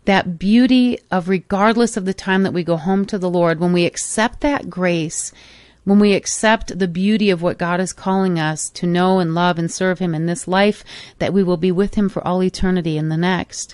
that 0.06 0.40
beauty 0.40 1.00
of 1.12 1.28
regardless 1.28 1.98
of 1.98 2.06
the 2.06 2.14
time 2.14 2.44
that 2.44 2.54
we 2.54 2.64
go 2.64 2.78
home 2.78 3.06
to 3.06 3.18
the 3.18 3.30
Lord, 3.30 3.60
when 3.60 3.74
we 3.74 3.86
accept 3.86 4.42
that 4.42 4.70
grace, 4.70 5.34
when 5.88 6.00
we 6.00 6.12
accept 6.12 6.80
the 6.80 6.88
beauty 6.88 7.30
of 7.30 7.42
what 7.42 7.58
God 7.58 7.80
is 7.80 7.94
calling 7.94 8.38
us 8.38 8.70
to 8.72 8.86
know 8.86 9.20
and 9.20 9.34
love 9.34 9.58
and 9.58 9.72
serve 9.72 10.00
Him 10.00 10.14
in 10.14 10.26
this 10.26 10.46
life, 10.46 10.84
that 11.20 11.32
we 11.32 11.42
will 11.42 11.56
be 11.56 11.72
with 11.72 11.96
Him 11.96 12.10
for 12.10 12.28
all 12.28 12.44
eternity 12.44 12.98
in 12.98 13.08
the 13.08 13.16
next. 13.16 13.74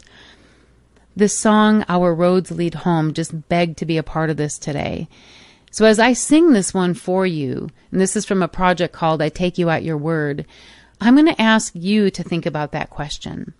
This 1.16 1.36
song, 1.36 1.84
Our 1.90 2.14
Roads 2.14 2.52
Lead 2.52 2.76
Home, 2.76 3.16
just 3.16 3.50
begged 3.50 3.80
to 3.80 3.88
be 3.88 3.98
a 3.98 4.04
part 4.04 4.30
of 4.30 4.38
this 4.38 4.60
today. 4.60 5.08
So 5.72 5.86
as 5.86 5.98
I 5.98 6.14
sing 6.14 6.54
this 6.54 6.72
one 6.72 6.94
for 6.94 7.26
you, 7.26 7.72
and 7.92 8.00
this 8.00 8.16
is 8.16 8.26
from 8.26 8.44
a 8.44 8.48
project 8.48 8.94
called 8.94 9.20
I 9.20 9.30
Take 9.30 9.58
You 9.58 9.72
at 9.72 9.82
Your 9.82 9.98
Word, 9.98 10.46
I'm 11.02 11.16
going 11.16 11.26
to 11.26 11.42
ask 11.42 11.74
you 11.74 12.12
to 12.12 12.22
think 12.22 12.46
about 12.46 12.74
that 12.74 12.92
question. 12.92 13.56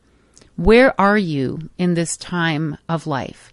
Where 0.58 0.94
are 1.02 1.18
you 1.18 1.72
in 1.80 1.96
this 1.96 2.16
time 2.16 2.78
of 2.88 3.08
life? 3.08 3.52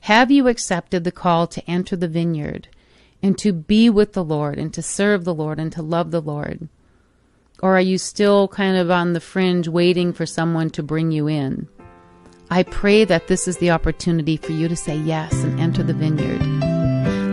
Have 0.00 0.30
you 0.30 0.48
accepted 0.48 1.04
the 1.04 1.12
call 1.12 1.46
to 1.48 1.70
enter 1.70 1.96
the 1.96 2.08
vineyard 2.08 2.68
and 3.22 3.36
to 3.38 3.52
be 3.52 3.90
with 3.90 4.12
the 4.12 4.24
Lord 4.24 4.58
and 4.58 4.72
to 4.74 4.82
serve 4.82 5.24
the 5.24 5.34
Lord 5.34 5.58
and 5.58 5.72
to 5.72 5.82
love 5.82 6.10
the 6.10 6.20
Lord? 6.20 6.68
Or 7.60 7.76
are 7.76 7.80
you 7.80 7.98
still 7.98 8.48
kind 8.48 8.76
of 8.76 8.90
on 8.90 9.12
the 9.12 9.20
fringe 9.20 9.66
waiting 9.66 10.12
for 10.12 10.26
someone 10.26 10.70
to 10.70 10.82
bring 10.82 11.10
you 11.10 11.26
in? 11.26 11.68
I 12.50 12.62
pray 12.62 13.04
that 13.04 13.26
this 13.26 13.46
is 13.46 13.58
the 13.58 13.70
opportunity 13.70 14.36
for 14.36 14.52
you 14.52 14.68
to 14.68 14.76
say 14.76 14.96
yes 14.96 15.32
and 15.42 15.60
enter 15.60 15.82
the 15.82 15.92
vineyard. 15.92 16.40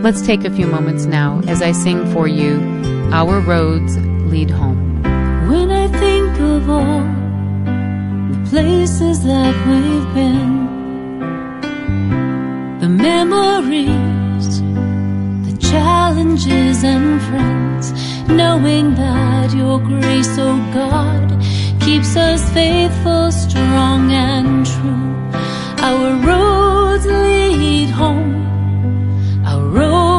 Let's 0.04 0.26
take 0.26 0.44
a 0.44 0.52
few 0.52 0.68
moments 0.68 1.06
now 1.06 1.42
as 1.48 1.62
I 1.62 1.72
sing 1.72 2.12
for 2.12 2.28
you 2.28 2.60
Our 3.14 3.40
Roads 3.40 3.98
Lead 3.98 4.50
Home. 4.50 5.02
When 5.48 5.72
I 5.72 5.88
think 5.88 6.40
of 6.40 6.70
all 6.70 7.04
the 8.32 8.50
places 8.50 9.24
that 9.24 9.56
we've 9.68 10.14
been, 10.14 10.66
the 12.80 12.90
memories, 12.90 14.25
challenges 15.72 16.84
and 16.84 17.22
friends, 17.24 17.92
knowing 18.28 18.96
that 18.96 19.54
your 19.54 19.80
grace, 19.80 20.38
oh 20.38 20.58
God, 20.74 21.28
keeps 21.82 22.16
us 22.16 22.42
faithful, 22.54 23.32
strong 23.32 24.12
and 24.12 24.66
true. 24.66 25.06
Our 25.88 26.10
roads 26.30 27.06
lead 27.06 27.90
home, 27.90 29.46
our 29.46 29.64
roads 29.78 30.15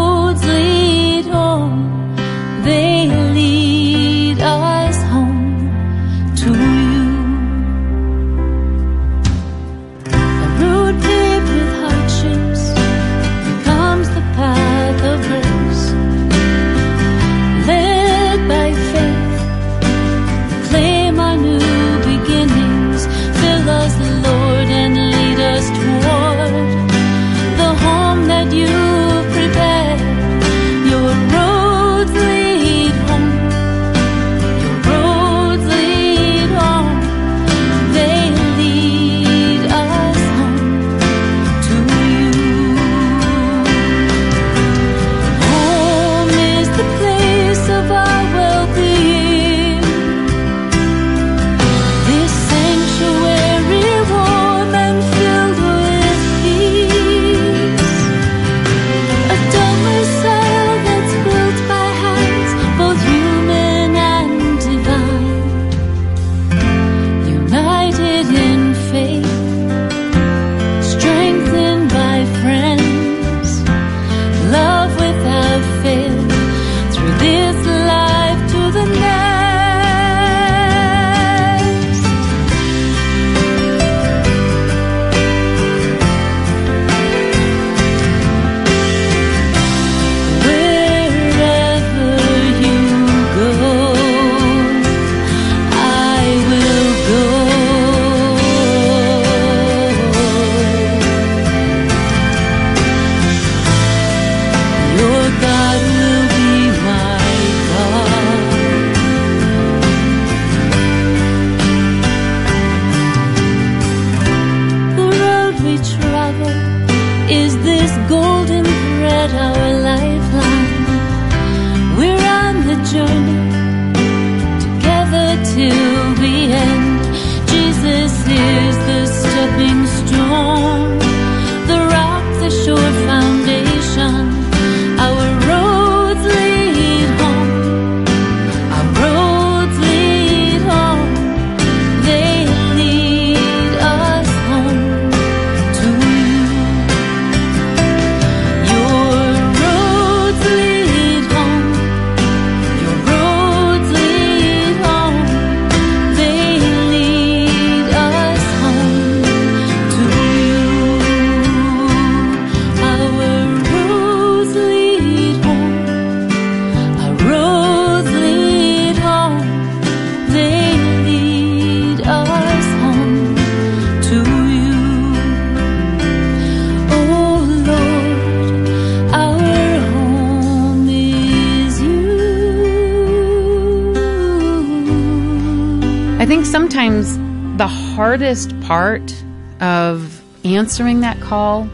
part 188.66 189.14
of 189.60 190.20
answering 190.44 190.98
that 190.98 191.20
call 191.20 191.68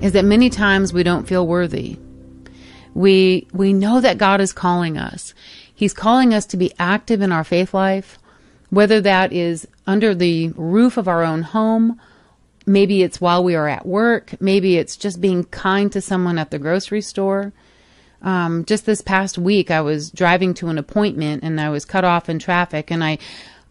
is 0.00 0.10
that 0.10 0.24
many 0.24 0.50
times 0.50 0.92
we 0.92 1.04
don't 1.04 1.28
feel 1.28 1.46
worthy. 1.46 1.96
We 2.94 3.46
we 3.52 3.72
know 3.72 4.00
that 4.00 4.18
God 4.18 4.40
is 4.40 4.52
calling 4.52 4.98
us. 4.98 5.34
He's 5.72 5.94
calling 5.94 6.34
us 6.34 6.44
to 6.46 6.56
be 6.56 6.72
active 6.80 7.20
in 7.20 7.30
our 7.30 7.44
faith 7.44 7.72
life, 7.72 8.18
whether 8.70 9.00
that 9.02 9.32
is 9.32 9.68
under 9.86 10.16
the 10.16 10.48
roof 10.56 10.96
of 10.96 11.06
our 11.06 11.22
own 11.22 11.42
home, 11.42 12.00
maybe 12.66 13.04
it's 13.04 13.20
while 13.20 13.44
we 13.44 13.54
are 13.54 13.68
at 13.68 13.86
work, 13.86 14.34
maybe 14.40 14.78
it's 14.78 14.96
just 14.96 15.20
being 15.20 15.44
kind 15.44 15.92
to 15.92 16.00
someone 16.00 16.38
at 16.38 16.50
the 16.50 16.58
grocery 16.58 17.02
store. 17.02 17.52
Um, 18.20 18.64
just 18.64 18.84
this 18.84 19.00
past 19.00 19.38
week, 19.38 19.70
I 19.70 19.80
was 19.80 20.10
driving 20.10 20.54
to 20.54 20.68
an 20.70 20.78
appointment 20.78 21.44
and 21.44 21.60
I 21.60 21.68
was 21.68 21.84
cut 21.84 22.04
off 22.04 22.28
in 22.28 22.40
traffic, 22.40 22.90
and 22.90 23.04
I, 23.04 23.18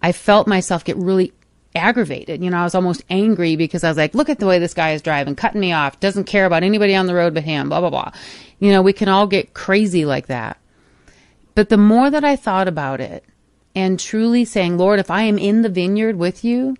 I 0.01 0.13
felt 0.13 0.47
myself 0.47 0.85
get 0.85 0.95
really 0.95 1.33
aggravated. 1.75 2.43
You 2.43 2.49
know, 2.49 2.57
I 2.57 2.63
was 2.63 2.75
almost 2.75 3.03
angry 3.09 3.55
because 3.55 3.83
I 3.83 3.89
was 3.89 3.97
like, 3.97 4.15
look 4.15 4.29
at 4.29 4.39
the 4.39 4.47
way 4.47 4.59
this 4.59 4.73
guy 4.73 4.91
is 4.91 5.01
driving, 5.01 5.35
cutting 5.35 5.61
me 5.61 5.73
off, 5.73 5.99
doesn't 5.99 6.23
care 6.25 6.45
about 6.45 6.63
anybody 6.63 6.95
on 6.95 7.05
the 7.05 7.15
road 7.15 7.33
but 7.33 7.43
him, 7.43 7.69
blah, 7.69 7.81
blah, 7.81 7.89
blah. 7.89 8.11
You 8.59 8.71
know, 8.71 8.81
we 8.81 8.93
can 8.93 9.09
all 9.09 9.27
get 9.27 9.53
crazy 9.53 10.05
like 10.05 10.27
that. 10.27 10.57
But 11.53 11.69
the 11.69 11.77
more 11.77 12.09
that 12.09 12.23
I 12.23 12.35
thought 12.35 12.67
about 12.67 13.01
it 13.01 13.23
and 13.73 13.99
truly 13.99 14.45
saying, 14.45 14.77
Lord, 14.77 14.99
if 14.99 15.11
I 15.11 15.23
am 15.23 15.37
in 15.37 15.61
the 15.61 15.69
vineyard 15.69 16.17
with 16.17 16.43
you, 16.43 16.75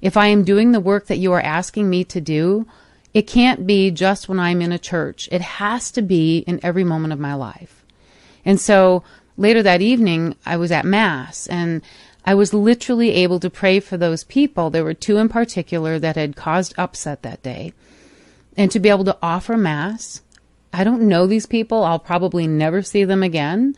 if 0.00 0.16
I 0.16 0.26
am 0.26 0.44
doing 0.44 0.72
the 0.72 0.80
work 0.80 1.06
that 1.06 1.18
you 1.18 1.32
are 1.32 1.40
asking 1.40 1.90
me 1.90 2.04
to 2.04 2.20
do, 2.20 2.66
it 3.12 3.26
can't 3.26 3.66
be 3.66 3.90
just 3.90 4.28
when 4.28 4.38
I'm 4.38 4.62
in 4.62 4.72
a 4.72 4.78
church. 4.78 5.28
It 5.32 5.40
has 5.40 5.90
to 5.92 6.02
be 6.02 6.38
in 6.38 6.60
every 6.62 6.84
moment 6.84 7.12
of 7.12 7.18
my 7.18 7.34
life. 7.34 7.84
And 8.44 8.60
so 8.60 9.02
later 9.36 9.62
that 9.62 9.82
evening, 9.82 10.36
I 10.46 10.56
was 10.56 10.70
at 10.70 10.84
Mass 10.84 11.46
and 11.48 11.82
I 12.24 12.34
was 12.34 12.52
literally 12.52 13.10
able 13.12 13.40
to 13.40 13.50
pray 13.50 13.80
for 13.80 13.96
those 13.96 14.24
people. 14.24 14.70
There 14.70 14.84
were 14.84 14.94
two 14.94 15.16
in 15.16 15.28
particular 15.28 15.98
that 15.98 16.16
had 16.16 16.36
caused 16.36 16.74
upset 16.76 17.22
that 17.22 17.42
day. 17.42 17.72
And 18.56 18.70
to 18.70 18.80
be 18.80 18.90
able 18.90 19.04
to 19.04 19.16
offer 19.22 19.56
Mass, 19.56 20.22
I 20.72 20.84
don't 20.84 21.08
know 21.08 21.26
these 21.26 21.46
people. 21.46 21.82
I'll 21.82 21.98
probably 21.98 22.46
never 22.46 22.82
see 22.82 23.04
them 23.04 23.22
again. 23.22 23.74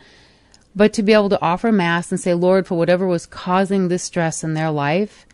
But 0.75 0.93
to 0.95 1.03
be 1.03 1.13
able 1.13 1.29
to 1.29 1.43
offer 1.43 1.71
Mass 1.71 2.11
and 2.11 2.21
say, 2.21 2.35
Lord, 2.35 2.67
for 2.67 2.77
whatever 2.77 3.07
was 3.07 3.27
causing 3.27 3.89
this 3.89 4.03
stress 4.03 4.43
in 4.43 4.55
their 4.55 4.71
life, 4.71 5.27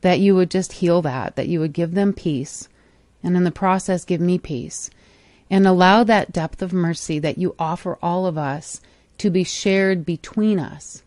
that 0.00 0.20
you 0.20 0.34
would 0.34 0.50
just 0.50 0.74
heal 0.74 1.02
that, 1.02 1.36
that 1.36 1.48
you 1.48 1.60
would 1.60 1.72
give 1.72 1.94
them 1.94 2.12
peace, 2.12 2.68
and 3.22 3.38
in 3.38 3.44
the 3.44 3.50
process, 3.50 4.04
give 4.04 4.20
me 4.20 4.38
peace. 4.38 4.90
And 5.48 5.66
allow 5.66 6.04
that 6.04 6.30
depth 6.30 6.60
of 6.60 6.72
mercy 6.72 7.18
that 7.20 7.38
you 7.38 7.54
offer 7.58 7.98
all 8.02 8.26
of 8.26 8.36
us 8.36 8.80
to 9.18 9.30
be 9.30 9.44
shared 9.44 10.04
between 10.04 10.58
us 10.58 11.03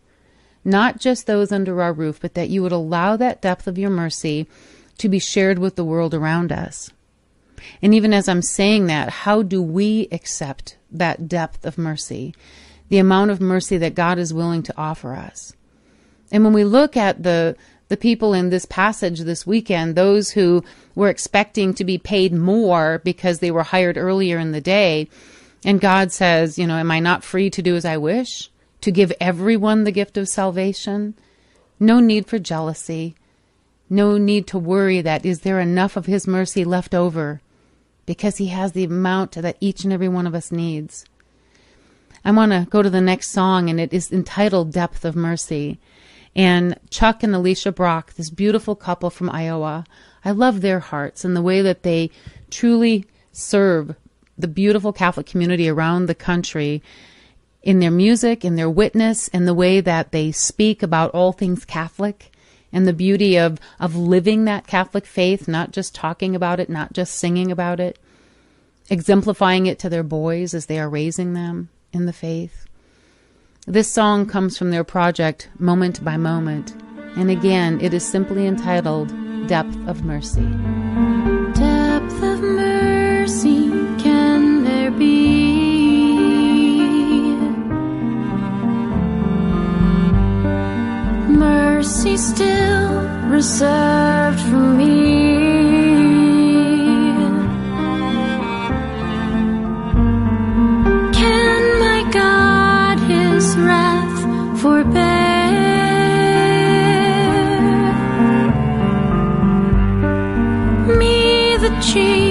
not 0.68 1.00
just 1.00 1.26
those 1.26 1.50
under 1.50 1.82
our 1.82 1.92
roof, 1.92 2.20
but 2.20 2.34
that 2.34 2.50
you 2.50 2.62
would 2.62 2.72
allow 2.72 3.16
that 3.16 3.42
depth 3.42 3.66
of 3.66 3.78
your 3.78 3.90
mercy 3.90 4.46
to 4.98 5.08
be 5.08 5.18
shared 5.18 5.58
with 5.58 5.76
the 5.76 5.84
world 5.84 6.14
around 6.14 6.52
us. 6.52 6.90
And 7.82 7.94
even 7.94 8.12
as 8.12 8.28
I'm 8.28 8.42
saying 8.42 8.86
that, 8.86 9.10
how 9.10 9.42
do 9.42 9.62
we 9.62 10.08
accept 10.12 10.76
that 10.90 11.28
depth 11.28 11.64
of 11.64 11.78
mercy, 11.78 12.34
the 12.88 12.98
amount 12.98 13.30
of 13.30 13.40
mercy 13.40 13.78
that 13.78 13.94
God 13.94 14.18
is 14.18 14.34
willing 14.34 14.62
to 14.64 14.74
offer 14.76 15.14
us? 15.14 15.54
And 16.30 16.44
when 16.44 16.52
we 16.52 16.64
look 16.64 16.96
at 16.96 17.22
the 17.22 17.56
the 17.88 17.96
people 17.96 18.34
in 18.34 18.50
this 18.50 18.66
passage 18.66 19.20
this 19.20 19.46
weekend, 19.46 19.94
those 19.94 20.32
who 20.32 20.62
were 20.94 21.08
expecting 21.08 21.72
to 21.72 21.84
be 21.84 21.96
paid 21.96 22.34
more 22.34 23.00
because 23.02 23.38
they 23.38 23.50
were 23.50 23.62
hired 23.62 23.96
earlier 23.96 24.38
in 24.38 24.52
the 24.52 24.60
day, 24.60 25.08
and 25.64 25.80
God 25.80 26.12
says, 26.12 26.58
you 26.58 26.66
know, 26.66 26.76
am 26.76 26.90
I 26.90 27.00
not 27.00 27.24
free 27.24 27.48
to 27.48 27.62
do 27.62 27.76
as 27.76 27.86
I 27.86 27.96
wish? 27.96 28.50
To 28.80 28.92
give 28.92 29.12
everyone 29.20 29.84
the 29.84 29.92
gift 29.92 30.16
of 30.16 30.28
salvation. 30.28 31.14
No 31.80 32.00
need 32.00 32.26
for 32.26 32.38
jealousy. 32.38 33.14
No 33.90 34.18
need 34.18 34.46
to 34.48 34.58
worry 34.58 35.00
that 35.00 35.24
is 35.24 35.40
there 35.40 35.60
enough 35.60 35.96
of 35.96 36.06
His 36.06 36.26
mercy 36.26 36.64
left 36.64 36.94
over 36.94 37.40
because 38.06 38.36
He 38.36 38.48
has 38.48 38.72
the 38.72 38.84
amount 38.84 39.32
that 39.32 39.56
each 39.60 39.84
and 39.84 39.92
every 39.92 40.08
one 40.08 40.26
of 40.26 40.34
us 40.34 40.52
needs. 40.52 41.04
I 42.24 42.32
want 42.32 42.52
to 42.52 42.66
go 42.68 42.82
to 42.82 42.90
the 42.90 43.00
next 43.00 43.30
song, 43.30 43.70
and 43.70 43.80
it 43.80 43.92
is 43.92 44.12
entitled 44.12 44.72
Depth 44.72 45.04
of 45.04 45.16
Mercy. 45.16 45.78
And 46.34 46.78
Chuck 46.90 47.22
and 47.22 47.34
Alicia 47.34 47.72
Brock, 47.72 48.14
this 48.14 48.30
beautiful 48.30 48.74
couple 48.74 49.10
from 49.10 49.30
Iowa, 49.30 49.84
I 50.24 50.32
love 50.32 50.60
their 50.60 50.80
hearts 50.80 51.24
and 51.24 51.34
the 51.34 51.42
way 51.42 51.62
that 51.62 51.82
they 51.82 52.10
truly 52.50 53.06
serve 53.32 53.94
the 54.36 54.48
beautiful 54.48 54.92
Catholic 54.92 55.26
community 55.26 55.68
around 55.68 56.06
the 56.06 56.14
country 56.14 56.82
in 57.68 57.80
their 57.80 57.90
music, 57.90 58.46
in 58.46 58.56
their 58.56 58.70
witness, 58.70 59.28
in 59.28 59.44
the 59.44 59.52
way 59.52 59.78
that 59.78 60.10
they 60.10 60.32
speak 60.32 60.82
about 60.82 61.10
all 61.10 61.32
things 61.32 61.66
Catholic 61.66 62.32
and 62.72 62.86
the 62.86 62.94
beauty 62.94 63.36
of, 63.36 63.60
of 63.78 63.94
living 63.94 64.46
that 64.46 64.66
Catholic 64.66 65.04
faith, 65.04 65.46
not 65.46 65.70
just 65.70 65.94
talking 65.94 66.34
about 66.34 66.58
it, 66.60 66.70
not 66.70 66.94
just 66.94 67.16
singing 67.16 67.52
about 67.52 67.78
it, 67.78 67.98
exemplifying 68.88 69.66
it 69.66 69.78
to 69.78 69.90
their 69.90 70.02
boys 70.02 70.54
as 70.54 70.64
they 70.64 70.78
are 70.78 70.88
raising 70.88 71.34
them 71.34 71.68
in 71.92 72.06
the 72.06 72.12
faith. 72.14 72.64
This 73.66 73.92
song 73.92 74.24
comes 74.24 74.56
from 74.56 74.70
their 74.70 74.82
project, 74.82 75.50
Moment 75.58 76.02
by 76.02 76.16
Moment, 76.16 76.74
and 77.16 77.30
again, 77.30 77.82
it 77.82 77.92
is 77.92 78.08
simply 78.08 78.46
entitled 78.46 79.08
Depth 79.46 79.76
of 79.86 80.06
Mercy. 80.06 80.48
Depth 81.52 82.22
of 82.22 82.40
mercy 82.40 83.57
still 92.28 92.88
reserved 93.36 94.40
for 94.48 94.64
me. 94.78 94.96
Can 101.20 101.62
my 101.84 102.00
God 102.20 102.96
his 103.12 103.46
wrath 103.64 104.18
forbear? 104.60 105.06
Me, 111.00 111.56
the 111.64 111.72
chief 111.88 112.27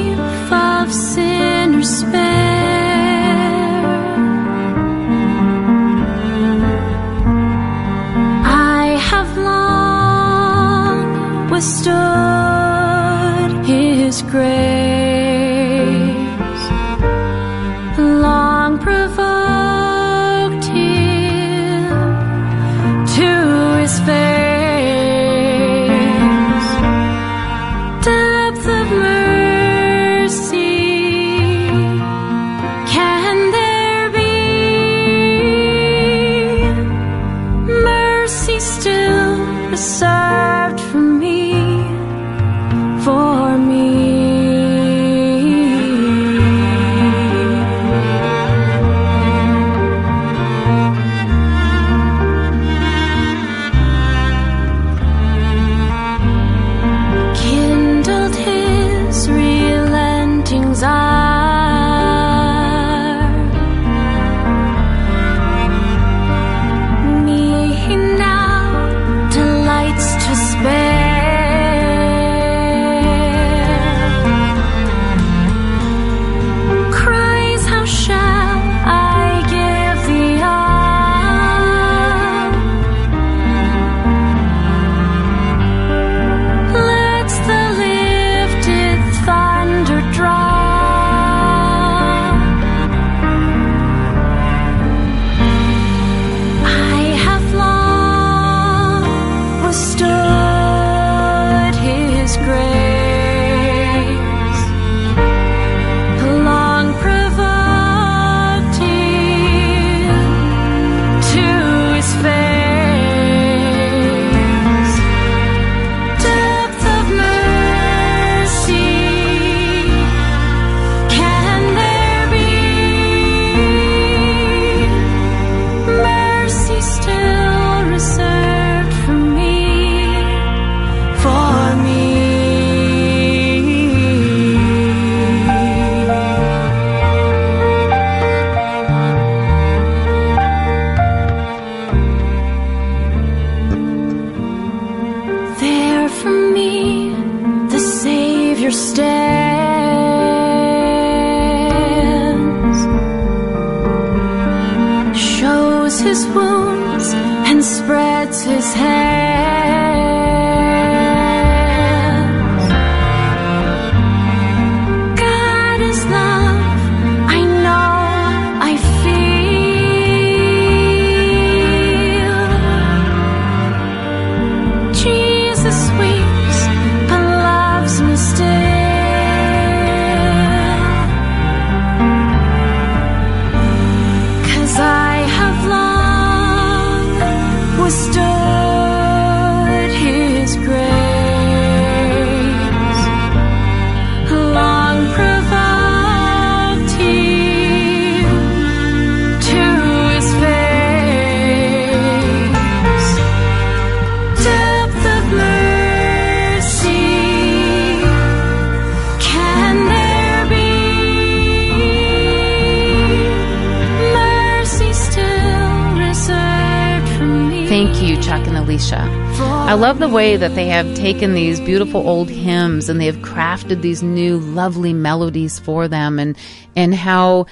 I 219.68 219.74
love 219.74 220.00
the 220.00 220.08
way 220.08 220.38
that 220.38 220.56
they 220.56 220.68
have 220.68 220.96
taken 220.96 221.34
these 221.34 221.60
beautiful 221.60 222.08
old 222.08 222.30
hymns 222.30 222.88
and 222.88 223.02
they 223.02 223.06
have 223.06 223.18
crafted 223.18 223.82
these 223.82 224.02
new 224.02 224.40
lovely 224.40 224.94
melodies 224.94 225.60
for 225.60 225.90
them 225.90 226.20
and 226.20 226.38
and 226.78 226.96
how 226.96 227.48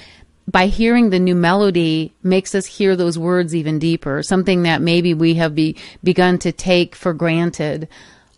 by 0.48 0.68
hearing 0.68 1.10
the 1.10 1.20
new 1.20 1.36
melody 1.36 2.14
makes 2.24 2.56
us 2.56 2.66
hear 2.66 2.96
those 2.96 3.20
words 3.20 3.54
even 3.54 3.80
deeper, 3.80 4.24
something 4.24 4.64
that 4.64 4.82
maybe 4.82 5.14
we 5.14 5.34
have 5.34 5.56
be, 5.56 5.76
begun 6.06 6.38
to 6.40 6.54
take 6.54 6.96
for 6.96 7.14
granted. 7.14 7.90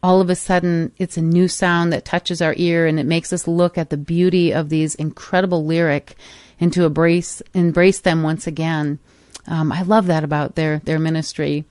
All 0.02 0.22
of 0.22 0.32
a 0.32 0.36
sudden, 0.36 0.92
it's 0.98 1.18
a 1.18 1.22
new 1.22 1.48
sound 1.48 1.94
that 1.94 2.04
touches 2.04 2.42
our 2.42 2.56
ear 2.58 2.88
and 2.88 3.00
it 3.00 3.06
makes 3.06 3.32
us 3.32 3.48
look 3.48 3.78
at 3.78 3.92
the 3.92 3.98
beauty 3.98 4.52
of 4.52 4.70
these 4.70 4.96
incredible 4.96 5.64
lyric 5.64 6.16
and 6.60 6.74
to 6.74 6.86
embrace, 6.86 7.44
embrace 7.54 8.00
them 8.00 8.24
once 8.24 8.48
again. 8.48 8.98
Um, 9.46 9.72
I 9.72 9.84
love 9.84 10.08
that 10.08 10.24
about 10.24 10.56
their, 10.56 10.80
their 10.80 10.98
ministry. 10.98 11.66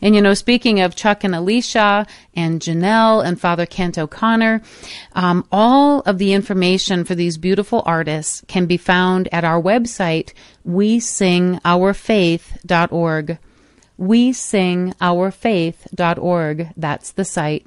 And 0.00 0.14
you 0.14 0.20
know, 0.20 0.34
speaking 0.34 0.80
of 0.80 0.94
Chuck 0.96 1.24
and 1.24 1.34
Alicia 1.34 2.06
and 2.34 2.60
Janelle 2.60 3.24
and 3.24 3.40
Father 3.40 3.66
Kent 3.66 3.98
O'Connor, 3.98 4.62
um, 5.14 5.44
all 5.50 6.00
of 6.00 6.18
the 6.18 6.32
information 6.32 7.04
for 7.04 7.14
these 7.14 7.38
beautiful 7.38 7.82
artists 7.86 8.42
can 8.48 8.66
be 8.66 8.76
found 8.76 9.28
at 9.32 9.44
our 9.44 9.60
website, 9.60 10.32
wesingourfaith.org. 10.66 13.38
Wesingourfaith.org. 14.00 16.68
That's 16.76 17.12
the 17.12 17.24
site. 17.24 17.66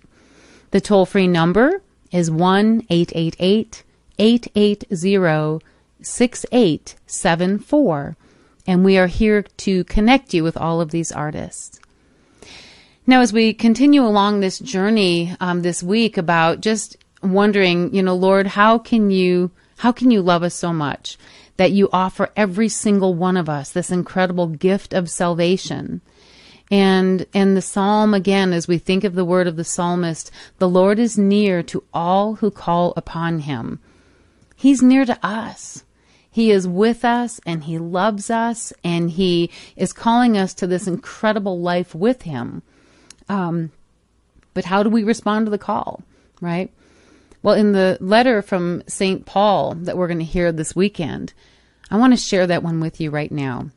The 0.71 0.81
toll 0.81 1.05
free 1.05 1.27
number 1.27 1.81
is 2.11 2.29
1 2.29 2.87
888 2.89 3.83
880 4.19 5.65
6874. 6.01 8.17
And 8.67 8.83
we 8.83 8.97
are 8.97 9.07
here 9.07 9.43
to 9.43 9.83
connect 9.85 10.33
you 10.33 10.43
with 10.43 10.57
all 10.57 10.81
of 10.81 10.91
these 10.91 11.11
artists. 11.11 11.79
Now, 13.07 13.21
as 13.21 13.31
we 13.31 13.53
continue 13.53 14.03
along 14.03 14.39
this 14.39 14.57
journey 14.57 15.35
um, 15.39 15.61
this 15.61 15.83
week 15.83 16.17
about 16.17 16.61
just 16.61 16.97
wondering, 17.21 17.93
you 17.93 18.01
know, 18.01 18.15
Lord, 18.15 18.47
how 18.47 18.79
can 18.79 19.11
you 19.11 19.51
how 19.77 19.91
can 19.91 20.09
you 20.09 20.23
love 20.23 20.41
us 20.41 20.55
so 20.55 20.73
much 20.73 21.17
that 21.57 21.71
you 21.71 21.87
offer 21.93 22.31
every 22.35 22.67
single 22.67 23.13
one 23.13 23.37
of 23.37 23.47
us 23.47 23.69
this 23.69 23.91
incredible 23.91 24.47
gift 24.47 24.91
of 24.91 25.07
salvation? 25.07 26.01
And 26.71 27.27
and 27.31 27.55
the 27.55 27.61
psalm 27.61 28.15
again, 28.15 28.53
as 28.53 28.67
we 28.67 28.79
think 28.79 29.03
of 29.03 29.13
the 29.13 29.25
word 29.25 29.45
of 29.45 29.55
the 29.55 29.63
psalmist, 29.63 30.31
the 30.57 30.69
Lord 30.69 30.97
is 30.97 31.15
near 31.15 31.61
to 31.61 31.83
all 31.93 32.35
who 32.35 32.49
call 32.49 32.91
upon 32.97 33.41
him. 33.41 33.79
He's 34.55 34.81
near 34.81 35.05
to 35.05 35.19
us. 35.21 35.83
He 36.31 36.49
is 36.49 36.67
with 36.67 37.05
us 37.05 37.39
and 37.45 37.65
he 37.65 37.77
loves 37.77 38.31
us 38.31 38.73
and 38.83 39.11
he 39.11 39.51
is 39.75 39.93
calling 39.93 40.35
us 40.35 40.55
to 40.55 40.65
this 40.65 40.87
incredible 40.87 41.59
life 41.59 41.93
with 41.93 42.23
him. 42.23 42.63
Um, 43.29 43.71
but 44.53 44.65
how 44.65 44.83
do 44.83 44.89
we 44.89 45.03
respond 45.03 45.45
to 45.45 45.49
the 45.49 45.57
call, 45.57 46.03
right? 46.41 46.71
Well, 47.43 47.55
in 47.55 47.73
the 47.73 47.97
letter 48.01 48.41
from 48.41 48.83
St. 48.87 49.25
Paul 49.25 49.75
that 49.75 49.97
we're 49.97 50.07
going 50.07 50.19
to 50.19 50.25
hear 50.25 50.51
this 50.51 50.75
weekend, 50.75 51.33
I 51.91 51.97
want 51.97 52.13
to 52.13 52.17
share 52.17 52.47
that 52.47 52.63
one 52.63 52.79
with 52.79 52.99
you 52.99 53.11
right 53.11 53.31
now. 53.31 53.69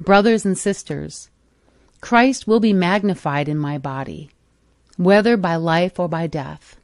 Brothers 0.00 0.44
and 0.44 0.58
sisters, 0.58 1.30
Christ 2.00 2.48
will 2.48 2.60
be 2.60 2.72
magnified 2.72 3.48
in 3.48 3.58
my 3.58 3.78
body, 3.78 4.30
whether 4.96 5.36
by 5.36 5.56
life 5.56 6.00
or 6.00 6.08
by 6.08 6.26
death. 6.26 6.76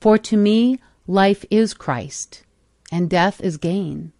For 0.00 0.16
to 0.16 0.36
me, 0.36 0.78
life 1.06 1.44
is 1.50 1.74
Christ, 1.74 2.44
and 2.90 3.10
death 3.10 3.40
is 3.40 3.56
gain. 3.56 4.12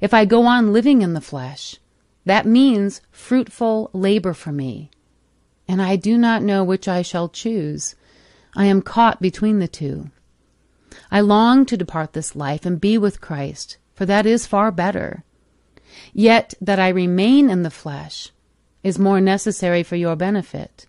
If 0.00 0.12
I 0.14 0.24
go 0.24 0.46
on 0.46 0.72
living 0.72 1.02
in 1.02 1.14
the 1.14 1.20
flesh, 1.20 1.76
that 2.24 2.46
means 2.46 3.00
fruitful 3.12 3.90
labor 3.92 4.32
for 4.32 4.50
me 4.50 4.90
and 5.66 5.80
I 5.80 5.96
do 5.96 6.18
not 6.18 6.42
know 6.42 6.62
which 6.62 6.88
I 6.88 7.02
shall 7.02 7.28
choose. 7.28 7.94
I 8.56 8.66
am 8.66 8.82
caught 8.82 9.20
between 9.20 9.58
the 9.58 9.68
two. 9.68 10.10
I 11.10 11.20
long 11.20 11.66
to 11.66 11.76
depart 11.76 12.12
this 12.12 12.36
life 12.36 12.64
and 12.64 12.80
be 12.80 12.98
with 12.98 13.20
Christ, 13.20 13.78
for 13.94 14.06
that 14.06 14.26
is 14.26 14.46
far 14.46 14.70
better. 14.70 15.24
Yet 16.12 16.54
that 16.60 16.78
I 16.78 16.88
remain 16.88 17.50
in 17.50 17.62
the 17.62 17.70
flesh 17.70 18.30
is 18.82 18.98
more 18.98 19.20
necessary 19.20 19.82
for 19.82 19.96
your 19.96 20.16
benefit. 20.16 20.86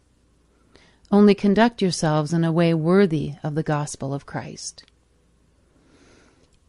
Only 1.12 1.36
conduct 1.36 1.82
yourselves 1.82 2.34
in 2.34 2.44
a 2.44 2.52
way 2.52 2.74
worthy 2.74 3.34
of 3.44 3.56
the 3.56 3.64
gospel 3.64 4.14
of 4.14 4.26
Christ. 4.26 4.84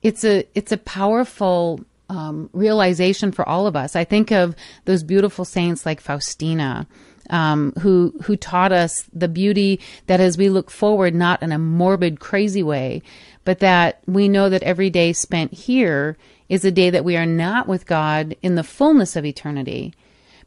It's 0.02 0.24
a 0.24 0.46
it's 0.54 0.72
a 0.72 0.76
powerful 0.76 1.80
um, 2.08 2.50
realization 2.52 3.32
for 3.32 3.48
all 3.48 3.66
of 3.66 3.74
us. 3.74 3.96
I 3.96 4.04
think 4.04 4.30
of 4.30 4.54
those 4.84 5.02
beautiful 5.02 5.44
saints 5.44 5.84
like 5.84 6.00
Faustina, 6.00 6.86
um, 7.30 7.72
who 7.80 8.14
who 8.24 8.36
taught 8.36 8.72
us 8.72 9.04
the 9.12 9.28
beauty 9.28 9.80
that 10.06 10.20
as 10.20 10.38
we 10.38 10.48
look 10.48 10.70
forward, 10.70 11.14
not 11.14 11.42
in 11.42 11.52
a 11.52 11.58
morbid, 11.58 12.20
crazy 12.20 12.62
way, 12.62 13.02
but 13.44 13.60
that 13.60 14.00
we 14.06 14.28
know 14.28 14.48
that 14.48 14.62
every 14.62 14.90
day 14.90 15.12
spent 15.12 15.52
here 15.52 16.16
is 16.48 16.64
a 16.64 16.70
day 16.70 16.90
that 16.90 17.04
we 17.04 17.16
are 17.16 17.26
not 17.26 17.66
with 17.66 17.86
God 17.86 18.36
in 18.42 18.54
the 18.54 18.64
fullness 18.64 19.16
of 19.16 19.24
eternity. 19.24 19.94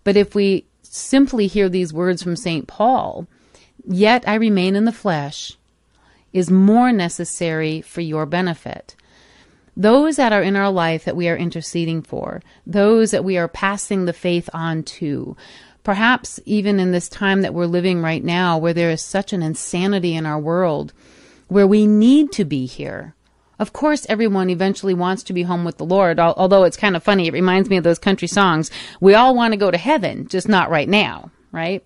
But 0.03 0.17
if 0.17 0.33
we 0.33 0.65
simply 0.83 1.47
hear 1.47 1.69
these 1.69 1.93
words 1.93 2.23
from 2.23 2.35
St. 2.35 2.67
Paul, 2.67 3.27
yet 3.85 4.23
I 4.27 4.35
remain 4.35 4.75
in 4.75 4.85
the 4.85 4.91
flesh, 4.91 5.57
is 6.31 6.51
more 6.51 6.91
necessary 6.91 7.81
for 7.81 8.01
your 8.01 8.25
benefit. 8.25 8.95
Those 9.75 10.17
that 10.17 10.33
are 10.33 10.41
in 10.41 10.55
our 10.55 10.69
life 10.69 11.05
that 11.05 11.15
we 11.15 11.29
are 11.29 11.37
interceding 11.37 12.01
for, 12.01 12.41
those 12.67 13.11
that 13.11 13.23
we 13.23 13.37
are 13.37 13.47
passing 13.47 14.05
the 14.05 14.13
faith 14.13 14.49
on 14.53 14.83
to, 14.83 15.37
perhaps 15.83 16.39
even 16.45 16.79
in 16.79 16.91
this 16.91 17.09
time 17.09 17.41
that 17.41 17.53
we're 17.53 17.65
living 17.65 18.01
right 18.01 18.23
now, 18.23 18.57
where 18.57 18.73
there 18.73 18.91
is 18.91 19.01
such 19.01 19.33
an 19.33 19.41
insanity 19.41 20.15
in 20.15 20.25
our 20.25 20.39
world, 20.39 20.93
where 21.47 21.67
we 21.67 21.87
need 21.87 22.31
to 22.33 22.45
be 22.45 22.65
here. 22.65 23.15
Of 23.57 23.73
course, 23.73 24.05
everyone 24.07 24.49
eventually 24.49 24.93
wants 24.93 25.23
to 25.23 25.33
be 25.33 25.43
home 25.43 25.65
with 25.65 25.77
the 25.77 25.85
Lord, 25.85 26.17
although 26.19 26.63
it's 26.63 26.77
kind 26.77 26.95
of 26.95 27.03
funny. 27.03 27.27
It 27.27 27.33
reminds 27.33 27.69
me 27.69 27.75
of 27.75 27.83
those 27.83 27.99
country 27.99 28.27
songs. 28.27 28.71
We 29.01 29.15
all 29.15 29.35
want 29.35 29.51
to 29.51 29.57
go 29.57 29.69
to 29.69 29.77
heaven, 29.77 30.27
just 30.29 30.47
not 30.47 30.69
right 30.69 30.87
now, 30.87 31.31
right? 31.51 31.83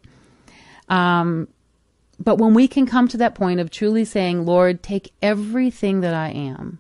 Um, 0.88 1.48
but 2.20 2.38
when 2.38 2.54
we 2.54 2.68
can 2.68 2.86
come 2.86 3.08
to 3.08 3.18
that 3.18 3.34
point 3.34 3.60
of 3.60 3.72
truly 3.72 4.06
saying, 4.06 4.46
Lord, 4.46 4.84
take 4.84 5.14
everything 5.22 6.02
that 6.02 6.14
I 6.14 6.30
am, 6.30 6.80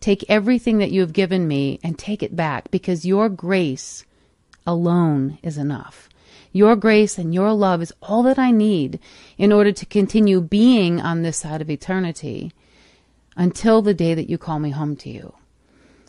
take 0.00 0.24
everything 0.30 0.78
that 0.78 0.90
you 0.90 1.02
have 1.02 1.12
given 1.12 1.46
me, 1.46 1.78
and 1.84 1.98
take 1.98 2.22
it 2.22 2.34
back 2.34 2.70
because 2.70 3.04
your 3.04 3.28
grace 3.28 4.06
alone 4.66 5.38
is 5.42 5.58
enough. 5.58 6.08
Your 6.52 6.76
grace 6.76 7.18
and 7.18 7.32
your 7.32 7.52
love 7.52 7.80
is 7.82 7.92
all 8.02 8.22
that 8.24 8.38
I 8.38 8.50
need 8.50 9.00
in 9.38 9.52
order 9.52 9.72
to 9.72 9.86
continue 9.86 10.40
being 10.40 11.00
on 11.00 11.22
this 11.22 11.38
side 11.38 11.62
of 11.62 11.70
eternity 11.70 12.52
until 13.36 13.80
the 13.80 13.94
day 13.94 14.14
that 14.14 14.28
you 14.28 14.36
call 14.36 14.58
me 14.58 14.70
home 14.70 14.94
to 14.96 15.10
you. 15.10 15.34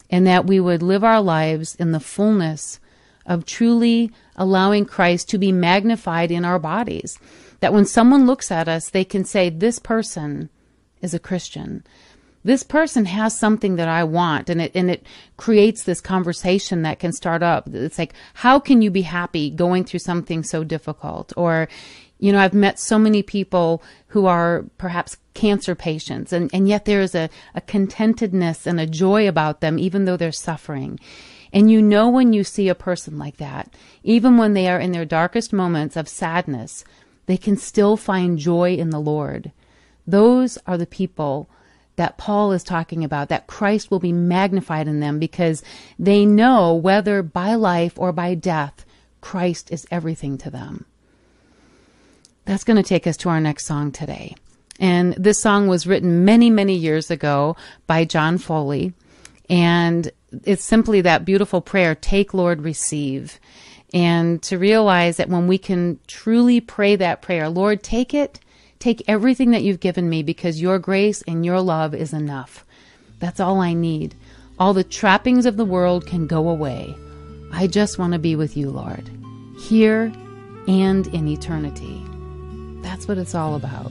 And 0.09 0.27
that 0.27 0.45
we 0.45 0.59
would 0.59 0.83
live 0.83 1.03
our 1.03 1.21
lives 1.21 1.75
in 1.75 1.91
the 1.91 1.99
fullness 1.99 2.79
of 3.25 3.45
truly 3.45 4.11
allowing 4.35 4.85
Christ 4.85 5.29
to 5.29 5.37
be 5.37 5.51
magnified 5.51 6.29
in 6.29 6.43
our 6.43 6.59
bodies. 6.59 7.17
That 7.61 7.73
when 7.73 7.85
someone 7.85 8.27
looks 8.27 8.51
at 8.51 8.67
us, 8.67 8.89
they 8.89 9.05
can 9.05 9.23
say, 9.23 9.49
This 9.49 9.79
person 9.79 10.49
is 11.01 11.13
a 11.13 11.19
Christian. 11.19 11.83
This 12.43 12.63
person 12.63 13.05
has 13.05 13.37
something 13.37 13.77
that 13.77 13.87
I 13.87 14.03
want, 14.03 14.49
and 14.49 14.61
it 14.61 14.71
and 14.75 14.91
it 14.91 15.05
creates 15.37 15.83
this 15.83 16.01
conversation 16.01 16.81
that 16.81 16.99
can 16.99 17.13
start 17.13 17.41
up. 17.41 17.69
It's 17.73 17.97
like, 17.97 18.13
how 18.33 18.59
can 18.59 18.81
you 18.81 18.91
be 18.91 19.03
happy 19.03 19.49
going 19.49 19.85
through 19.85 19.99
something 19.99 20.43
so 20.43 20.63
difficult? 20.63 21.31
Or, 21.37 21.69
you 22.19 22.33
know, 22.33 22.39
I've 22.39 22.53
met 22.53 22.79
so 22.79 22.99
many 22.99 23.23
people 23.23 23.81
who 24.07 24.25
are 24.25 24.65
perhaps 24.77 25.17
cancer 25.33 25.73
patients, 25.73 26.33
and, 26.33 26.49
and 26.53 26.67
yet 26.67 26.83
there 26.83 27.01
is 27.01 27.15
a, 27.15 27.29
a 27.55 27.61
contentedness 27.61 28.67
and 28.67 28.79
a 28.79 28.85
joy 28.85 29.27
about 29.27 29.61
them, 29.61 29.79
even 29.79 30.03
though 30.03 30.17
they're 30.17 30.31
suffering. 30.33 30.99
And 31.53 31.69
you 31.69 31.81
know 31.81 32.09
when 32.09 32.33
you 32.33 32.43
see 32.43 32.67
a 32.67 32.75
person 32.75 33.17
like 33.17 33.37
that, 33.37 33.73
even 34.03 34.37
when 34.37 34.53
they 34.53 34.67
are 34.67 34.79
in 34.79 34.91
their 34.91 35.05
darkest 35.05 35.53
moments 35.53 35.95
of 35.95 36.09
sadness, 36.09 36.83
they 37.25 37.37
can 37.37 37.55
still 37.55 37.95
find 37.95 38.37
joy 38.37 38.73
in 38.73 38.89
the 38.89 38.99
Lord. 38.99 39.51
Those 40.05 40.57
are 40.67 40.77
the 40.77 40.87
people 40.87 41.47
that 41.95 42.17
Paul 42.17 42.51
is 42.51 42.63
talking 42.63 43.03
about, 43.03 43.29
that 43.29 43.47
Christ 43.47 43.91
will 43.91 43.99
be 43.99 44.11
magnified 44.11 44.87
in 44.87 44.99
them 44.99 45.19
because 45.19 45.63
they 45.99 46.25
know 46.25 46.73
whether 46.73 47.21
by 47.21 47.55
life 47.55 47.93
or 47.97 48.11
by 48.11 48.35
death, 48.35 48.85
Christ 49.21 49.71
is 49.71 49.85
everything 49.91 50.37
to 50.39 50.49
them. 50.49 50.85
That's 52.45 52.63
going 52.63 52.77
to 52.77 52.83
take 52.83 53.07
us 53.07 53.17
to 53.17 53.29
our 53.29 53.39
next 53.39 53.65
song 53.65 53.91
today. 53.91 54.35
And 54.79 55.13
this 55.13 55.39
song 55.39 55.67
was 55.67 55.87
written 55.87 56.25
many, 56.25 56.49
many 56.49 56.75
years 56.75 57.11
ago 57.11 57.55
by 57.87 58.05
John 58.05 58.37
Foley. 58.37 58.93
And 59.49 60.11
it's 60.43 60.63
simply 60.63 61.01
that 61.01 61.25
beautiful 61.25 61.61
prayer, 61.61 61.95
take 61.95 62.33
Lord, 62.33 62.63
receive. 62.63 63.39
And 63.93 64.41
to 64.43 64.57
realize 64.57 65.17
that 65.17 65.29
when 65.29 65.47
we 65.47 65.59
can 65.59 65.99
truly 66.07 66.59
pray 66.59 66.95
that 66.95 67.21
prayer, 67.21 67.47
Lord, 67.47 67.83
take 67.83 68.13
it, 68.13 68.39
take 68.83 69.01
everything 69.07 69.51
that 69.51 69.63
you've 69.63 69.79
given 69.79 70.09
me 70.09 70.21
because 70.21 70.61
your 70.61 70.77
grace 70.77 71.21
and 71.25 71.45
your 71.45 71.61
love 71.61 71.95
is 71.95 72.11
enough. 72.11 72.65
That's 73.19 73.39
all 73.39 73.61
I 73.61 73.73
need. 73.73 74.13
All 74.59 74.73
the 74.73 74.83
trappings 74.83 75.45
of 75.45 75.55
the 75.55 75.63
world 75.63 76.05
can 76.05 76.27
go 76.27 76.49
away. 76.49 76.93
I 77.53 77.67
just 77.67 77.97
want 77.97 78.11
to 78.11 78.19
be 78.19 78.35
with 78.35 78.57
you, 78.57 78.69
Lord, 78.69 79.09
here 79.57 80.11
and 80.67 81.07
in 81.07 81.29
eternity. 81.29 82.03
That's 82.81 83.07
what 83.07 83.17
it's 83.17 83.33
all 83.33 83.55
about. 83.55 83.89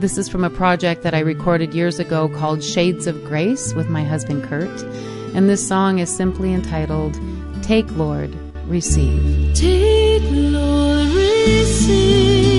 This 0.00 0.16
is 0.16 0.28
from 0.28 0.44
a 0.44 0.50
project 0.50 1.02
that 1.02 1.14
I 1.14 1.20
recorded 1.20 1.74
years 1.74 1.98
ago 1.98 2.28
called 2.28 2.62
Shades 2.62 3.08
of 3.08 3.24
Grace 3.24 3.74
with 3.74 3.88
my 3.88 4.04
husband 4.04 4.44
Kurt. 4.44 4.82
And 5.34 5.48
this 5.48 5.66
song 5.66 5.98
is 5.98 6.14
simply 6.14 6.54
entitled 6.54 7.18
Take, 7.64 7.90
Lord, 7.96 8.32
Receive. 8.68 9.56
Take, 9.56 10.22
Lord, 10.30 11.08
receive 11.08 12.51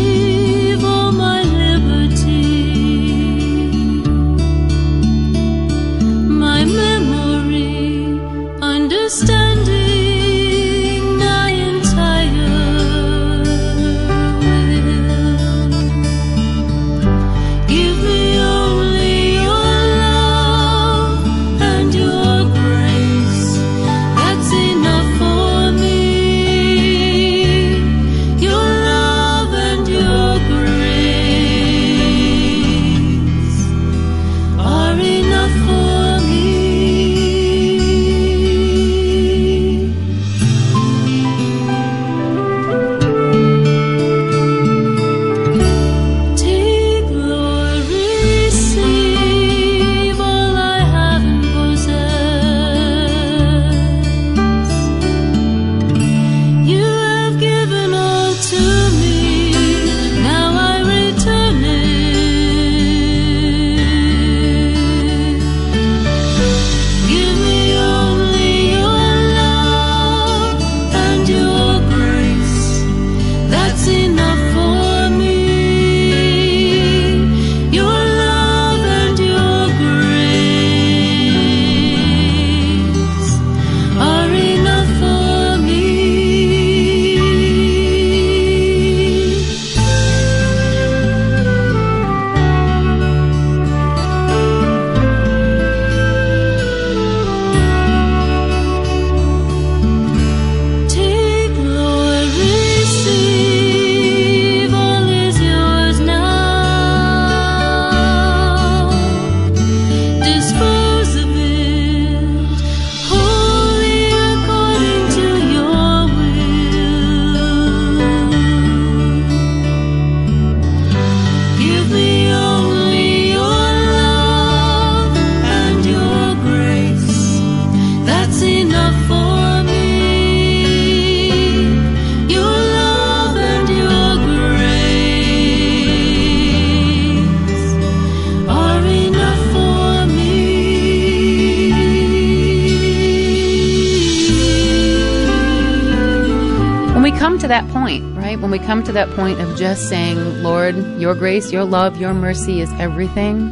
we 148.54 148.60
come 148.60 148.84
to 148.84 148.92
that 148.92 149.10
point 149.16 149.42
of 149.42 149.58
just 149.58 149.90
saying, 149.90 150.44
Lord, 150.44 150.76
your 151.02 151.16
grace, 151.16 151.52
your 151.52 151.64
love, 151.64 151.98
your 151.98 152.14
mercy 152.14 152.62
is 152.62 152.72
everything, 152.74 153.48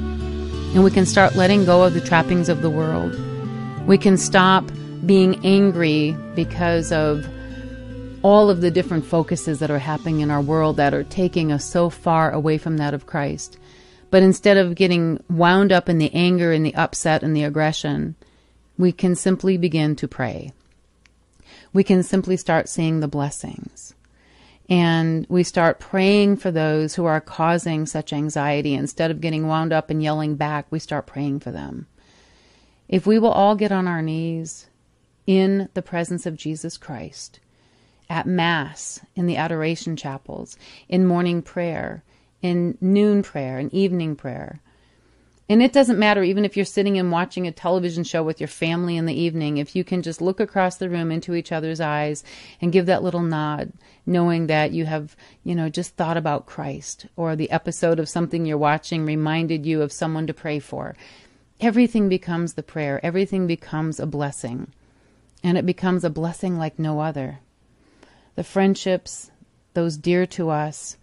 and 0.76 0.84
we 0.84 0.92
can 0.92 1.08
start 1.08 1.36
letting 1.36 1.66
go 1.66 1.82
of 1.82 1.96
the 1.96 2.02
trappings 2.02 2.50
of 2.50 2.62
the 2.62 2.70
world. 2.70 3.20
We 3.88 3.98
can 3.98 4.16
stop 4.16 4.64
being 5.04 5.44
angry 5.44 6.12
because 6.36 6.92
of 6.92 7.26
all 8.22 8.52
of 8.52 8.62
the 8.62 8.70
different 8.70 9.04
focuses 9.04 9.58
that 9.58 9.72
are 9.72 9.80
happening 9.80 10.20
in 10.20 10.30
our 10.30 10.40
world 10.40 10.78
that 10.78 10.94
are 10.94 11.04
taking 11.04 11.52
us 11.52 11.66
so 11.66 11.90
far 11.90 12.30
away 12.30 12.60
from 12.60 12.78
that 12.78 12.94
of 12.94 13.08
Christ. 13.08 13.58
But 14.12 14.22
instead 14.22 14.58
of 14.58 14.76
getting 14.76 15.20
wound 15.32 15.72
up 15.72 15.90
in 15.90 15.98
the 15.98 16.14
anger 16.14 16.52
and 16.52 16.64
the 16.64 16.76
upset 16.76 17.24
and 17.24 17.36
the 17.36 17.44
aggression, 17.44 18.14
we 18.78 18.92
can 18.92 19.16
simply 19.16 19.58
begin 19.58 19.96
to 19.96 20.08
pray. 20.08 20.54
We 21.74 21.84
can 21.84 22.04
simply 22.04 22.38
start 22.38 22.70
seeing 22.70 23.00
the 23.00 23.08
blessings. 23.08 23.96
And 24.72 25.28
we 25.28 25.44
start 25.44 25.80
praying 25.80 26.38
for 26.38 26.50
those 26.50 26.96
who 26.96 27.04
are 27.04 27.20
causing 27.20 27.86
such 27.86 28.14
anxiety. 28.14 28.74
Instead 28.74 29.12
of 29.12 29.20
getting 29.20 29.46
wound 29.46 29.74
up 29.74 29.90
and 29.90 30.02
yelling 30.02 30.38
back, 30.38 30.66
we 30.70 30.80
start 30.80 31.06
praying 31.06 31.42
for 31.42 31.52
them. 31.52 31.88
If 32.88 33.06
we 33.06 33.20
will 33.20 33.32
all 33.32 33.56
get 33.56 33.74
on 33.74 33.86
our 33.86 34.02
knees 34.02 34.68
in 35.28 35.68
the 35.74 35.82
presence 35.82 36.26
of 36.26 36.38
Jesus 36.38 36.78
Christ, 36.78 37.42
at 38.10 38.26
Mass, 38.26 39.02
in 39.14 39.26
the 39.26 39.36
adoration 39.36 39.98
chapels, 39.98 40.58
in 40.88 41.06
morning 41.06 41.42
prayer, 41.42 42.04
in 42.42 42.78
noon 42.80 43.24
prayer, 43.24 43.60
in 43.60 43.76
evening 43.76 44.16
prayer, 44.16 44.62
And 45.52 45.62
it 45.62 45.74
doesn't 45.74 46.00
matter, 46.00 46.24
even 46.24 46.46
if 46.46 46.56
you're 46.56 46.64
sitting 46.64 46.98
and 46.98 47.12
watching 47.12 47.46
a 47.46 47.52
television 47.52 48.06
show 48.06 48.24
with 48.24 48.40
your 48.40 48.48
family 48.48 48.96
in 48.96 49.06
the 49.06 49.14
evening, 49.14 49.58
if 49.58 49.76
you 49.76 49.84
can 49.84 50.02
just 50.02 50.22
look 50.22 50.40
across 50.40 50.78
the 50.78 50.90
room 50.90 51.12
into 51.12 51.36
each 51.36 51.52
other's 51.52 51.82
eyes 51.82 52.24
and 52.62 52.72
give 52.72 52.86
that 52.86 53.04
little 53.04 53.22
nod, 53.22 53.74
knowing 54.06 54.48
that 54.48 54.72
you 54.72 54.86
have, 54.86 55.14
you 55.44 55.54
know, 55.54 55.68
just 55.68 55.98
thought 55.98 56.16
about 56.16 56.46
Christ 56.46 57.06
or 57.18 57.36
the 57.36 57.52
episode 57.52 58.00
of 58.00 58.08
something 58.08 58.46
you're 58.46 58.58
watching 58.58 59.06
reminded 59.06 59.66
you 59.66 59.82
of 59.82 59.92
someone 59.92 60.26
to 60.28 60.34
pray 60.34 60.58
for. 60.60 60.96
Everything 61.60 62.08
becomes 62.08 62.54
the 62.54 62.64
prayer, 62.64 63.02
everything 63.04 63.46
becomes 63.46 64.00
a 64.00 64.06
blessing. 64.06 64.72
And 65.44 65.58
it 65.58 65.66
becomes 65.66 66.06
a 66.06 66.10
blessing 66.10 66.58
like 66.58 66.80
no 66.80 67.02
other. 67.02 67.40
The 68.36 68.46
friendships, 68.46 69.32
those 69.74 69.98
dear 69.98 70.26
to 70.28 70.50
us, 70.50 70.96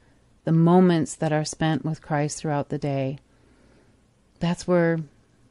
the 0.45 0.53
moments 0.53 1.15
that 1.17 1.35
are 1.35 1.45
spent 1.45 1.85
with 1.85 2.01
Christ 2.01 2.39
throughout 2.39 2.71
the 2.71 2.79
day 2.79 3.19
that's 4.41 4.67
where 4.67 4.99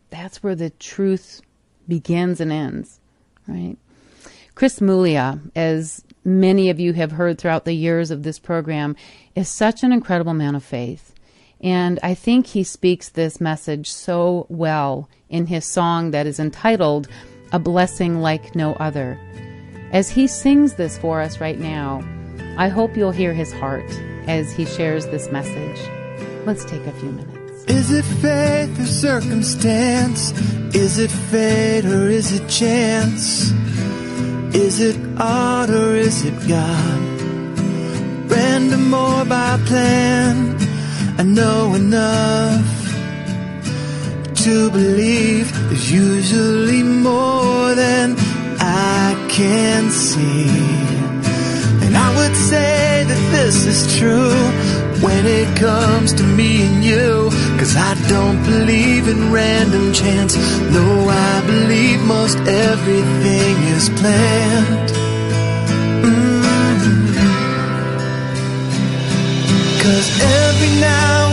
that's 0.10 0.42
where 0.42 0.56
the 0.56 0.70
truth 0.72 1.42
begins 1.88 2.40
and 2.40 2.52
ends, 2.52 3.00
right? 3.48 3.78
Chris 4.56 4.80
Muglia, 4.80 5.40
as 5.56 6.04
many 6.24 6.70
of 6.70 6.80
you 6.80 6.94
have 6.94 7.12
heard 7.12 7.38
throughout 7.38 7.66
the 7.66 7.74
years 7.74 8.10
of 8.10 8.24
this 8.24 8.40
program, 8.40 8.96
is 9.36 9.48
such 9.48 9.84
an 9.84 9.92
incredible 9.92 10.34
man 10.34 10.56
of 10.56 10.64
faith. 10.64 11.14
And 11.62 12.00
I 12.04 12.14
think 12.14 12.48
he 12.48 12.64
speaks 12.64 13.10
this 13.10 13.42
message 13.42 13.92
so 13.92 14.46
well 14.50 15.10
in 15.30 15.48
his 15.48 15.66
song 15.66 16.12
that 16.12 16.28
is 16.28 16.40
entitled 16.40 17.08
A 17.52 17.60
Blessing 17.60 18.20
Like 18.22 18.56
No 18.56 18.74
Other. 18.74 19.20
As 19.92 20.10
he 20.10 20.28
sings 20.28 20.74
this 20.74 20.98
for 20.98 21.22
us 21.22 21.40
right 21.40 21.60
now, 21.60 22.04
I 22.58 22.68
hope 22.68 22.98
you'll 22.98 23.12
hear 23.12 23.34
his 23.34 23.54
heart 23.54 23.90
as 24.28 24.52
he 24.52 24.66
shares 24.66 25.06
this 25.08 25.32
message. 25.32 25.80
Let's 26.46 26.66
take 26.66 26.86
a 26.86 26.92
few 26.94 27.12
minutes. 27.12 27.37
Is 27.68 27.92
it 27.92 28.06
faith 28.06 28.80
or 28.80 28.86
circumstance? 28.86 30.32
Is 30.74 31.00
it 31.00 31.12
fate 31.12 31.86
or 31.86 32.08
is 32.08 32.32
it 32.32 32.48
chance? 32.48 33.52
Is 34.56 34.80
it 34.80 34.98
art 35.20 35.70
or 35.70 35.96
is 35.96 36.24
it 36.26 36.34
God? 36.48 37.00
Random 38.32 38.94
or 38.94 39.26
by 39.26 39.60
plan? 39.66 40.58
I 41.18 41.24
know 41.24 41.74
enough 41.74 42.78
to 44.44 44.72
believe 44.72 45.52
there's 45.68 45.92
usually 45.92 46.84
more 46.84 47.76
than 47.76 48.16
I 48.60 49.28
can 49.30 49.90
see. 49.90 50.48
And 51.86 51.98
I 51.98 52.16
would 52.18 52.36
say 52.36 53.04
that 53.08 53.32
this 53.32 53.66
is 53.66 53.98
true 53.98 54.87
when 55.02 55.26
it 55.26 55.56
comes 55.58 56.14
to 56.14 56.24
me 56.24 56.66
and 56.68 56.84
you. 56.84 57.30
Cause 57.60 57.76
I 57.76 57.96
don't 58.08 58.42
believe 58.44 59.08
in 59.08 59.32
random 59.32 59.94
chance. 59.94 60.36
No, 60.72 61.10
I 61.10 61.44
believe 61.46 62.00
most 62.02 62.38
everything 62.38 63.56
is 63.76 63.90
planned. 64.00 64.90
Mm-hmm. 66.06 67.08
Cause 69.84 70.08
every 70.22 70.80
now 70.80 71.27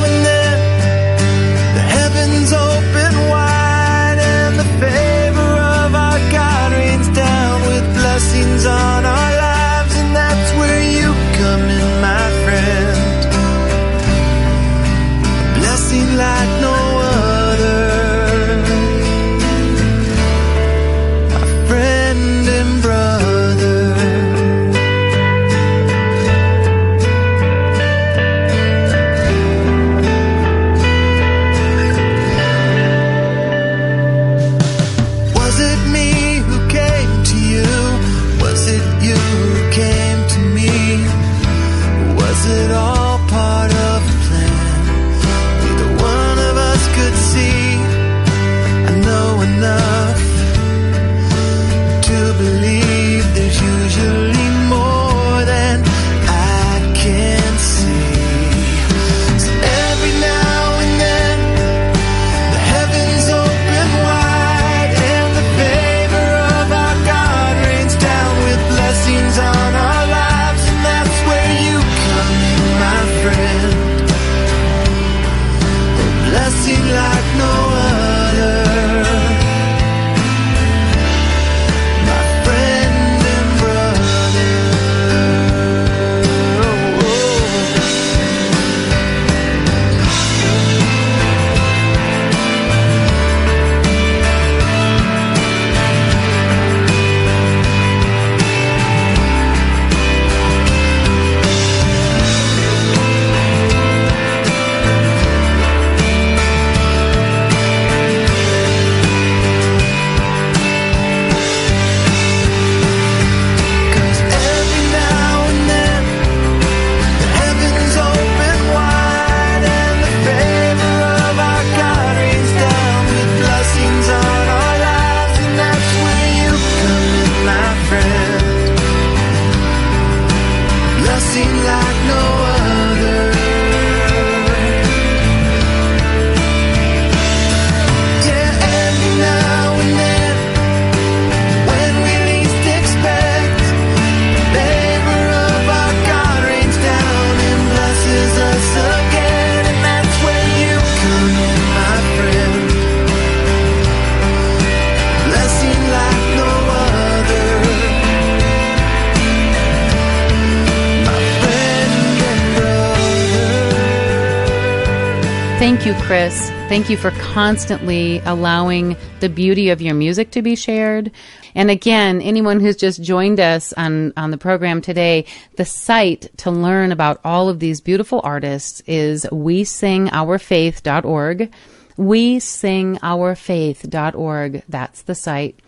Thank 165.65 165.87
you, 165.87 165.95
Chris. 166.03 166.51
Thank 166.69 166.91
you 166.91 166.99
for 166.99 167.11
constantly 167.12 168.19
allowing 168.27 168.99
the 169.21 169.31
beauty 169.31 169.71
of 169.71 169.81
your 169.81 169.95
music 169.95 170.31
to 170.33 170.43
be 170.43 170.57
shared. 170.57 171.11
And 171.55 171.71
again, 171.71 172.21
anyone 172.21 172.61
who's 172.61 172.77
just 172.77 173.03
joined 173.03 173.41
us 173.41 173.73
on, 173.73 174.12
on 174.15 174.31
the 174.31 174.37
program 174.37 174.83
today, 174.83 175.25
the 175.57 175.65
site 175.65 176.29
to 176.37 176.51
learn 176.51 176.93
about 176.93 177.19
all 177.25 177.49
of 177.49 177.61
these 177.61 177.81
beautiful 177.81 178.21
artists 178.23 178.83
is 178.87 179.27
we 179.33 179.65
sing 179.65 180.09
ourfaith.org. 180.09 181.51
We 181.97 182.41
sing 182.41 182.97
ourfaith.org. 182.99 184.62
That's 184.69 185.01
the 185.01 185.15
site. 185.15 185.59